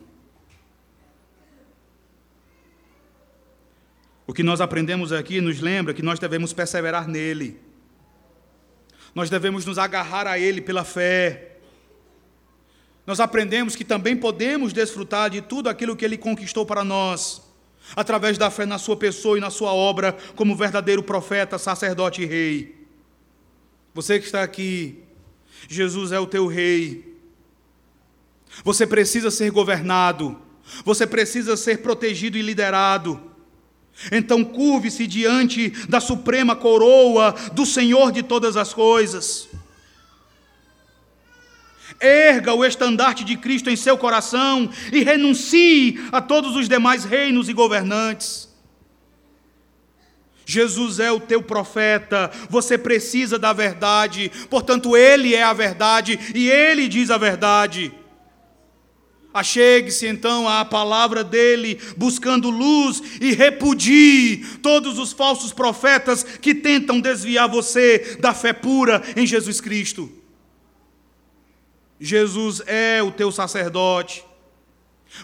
[4.31, 7.59] O que nós aprendemos aqui nos lembra que nós devemos perseverar nele.
[9.13, 11.57] Nós devemos nos agarrar a ele pela fé.
[13.05, 17.41] Nós aprendemos que também podemos desfrutar de tudo aquilo que ele conquistou para nós,
[17.93, 22.25] através da fé na sua pessoa e na sua obra como verdadeiro profeta, sacerdote e
[22.25, 22.87] rei.
[23.93, 25.03] Você que está aqui,
[25.67, 27.19] Jesus é o teu rei.
[28.63, 30.41] Você precisa ser governado,
[30.85, 33.30] você precisa ser protegido e liderado.
[34.11, 39.49] Então curve-se diante da suprema coroa do Senhor de todas as coisas.
[41.99, 47.49] Erga o estandarte de Cristo em seu coração e renuncie a todos os demais reinos
[47.49, 48.49] e governantes.
[50.45, 56.49] Jesus é o teu profeta, você precisa da verdade, portanto, Ele é a verdade e
[56.49, 57.93] Ele diz a verdade.
[59.33, 66.99] Achegue-se então à palavra dele, buscando luz e repudie todos os falsos profetas que tentam
[66.99, 70.11] desviar você da fé pura em Jesus Cristo.
[71.97, 74.25] Jesus é o teu sacerdote.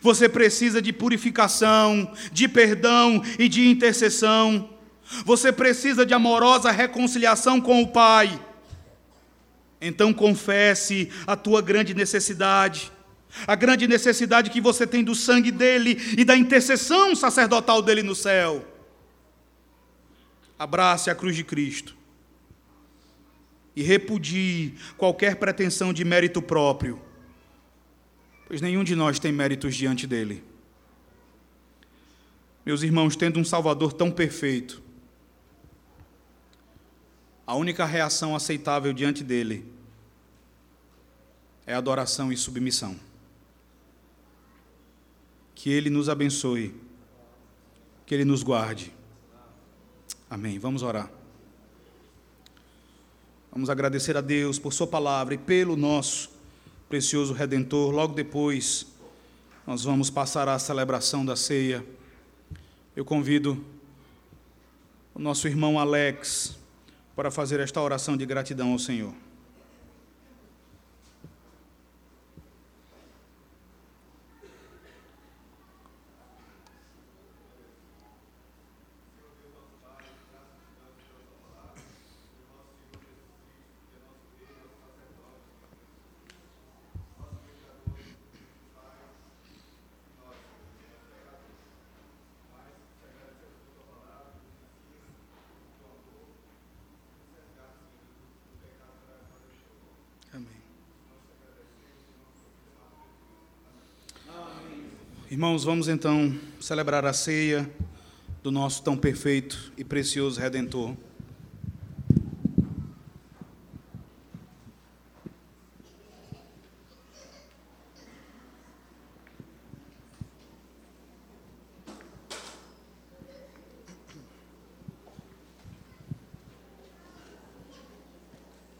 [0.01, 4.69] Você precisa de purificação, de perdão e de intercessão.
[5.25, 8.39] Você precisa de amorosa reconciliação com o Pai.
[9.81, 12.91] Então confesse a tua grande necessidade
[13.45, 18.15] a grande necessidade que você tem do sangue dele e da intercessão sacerdotal dele no
[18.15, 18.65] céu.
[20.57, 21.95] Abrace a cruz de Cristo
[23.75, 26.99] e repudie qualquer pretensão de mérito próprio,
[28.47, 30.43] pois nenhum de nós tem méritos diante dele.
[32.65, 34.81] Meus irmãos, tendo um Salvador tão perfeito,
[37.45, 39.63] a única reação aceitável diante dele
[41.65, 43.06] é adoração e submissão.
[45.57, 46.71] Que Ele nos abençoe,
[48.05, 48.93] que Ele nos guarde.
[50.29, 50.59] Amém.
[50.59, 51.11] Vamos orar.
[53.51, 56.29] Vamos agradecer a Deus por Sua palavra e pelo nosso
[56.87, 57.91] precioso Redentor.
[57.91, 58.85] Logo depois,
[59.65, 61.83] nós vamos passar à celebração da ceia.
[62.95, 63.65] Eu convido
[65.15, 66.55] o nosso irmão Alex
[67.15, 69.26] para fazer esta oração de gratidão ao Senhor.
[105.37, 107.69] Irmãos, vamos então celebrar a ceia
[108.41, 110.97] do nosso tão perfeito e precioso Redentor.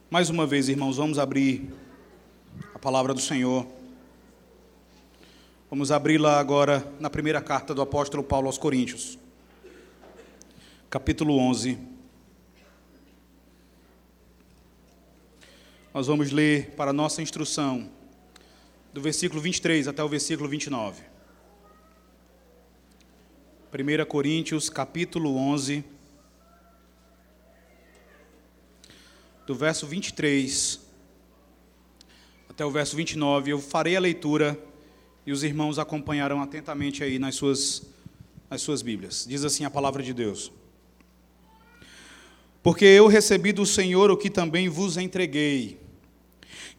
[0.10, 1.72] Mais uma vez, irmãos, vamos abrir
[2.74, 3.76] a palavra do Senhor.
[5.70, 9.20] Vamos abri-la agora na primeira carta do apóstolo Paulo aos Coríntios,
[10.89, 11.78] capítulo 11.
[15.93, 17.89] Nós vamos ler para nossa instrução,
[18.93, 21.03] do versículo 23 até o versículo 29.
[23.70, 25.84] 1 Coríntios, capítulo 11,
[29.45, 30.80] do verso 23
[32.49, 33.51] até o verso 29.
[33.51, 34.57] Eu farei a leitura
[35.28, 37.84] e os irmãos acompanharão atentamente aí nas suas,
[38.49, 39.25] nas suas Bíblias.
[39.28, 40.53] Diz assim a palavra de Deus.
[42.63, 45.82] Porque eu recebi do Senhor o que também vos entreguei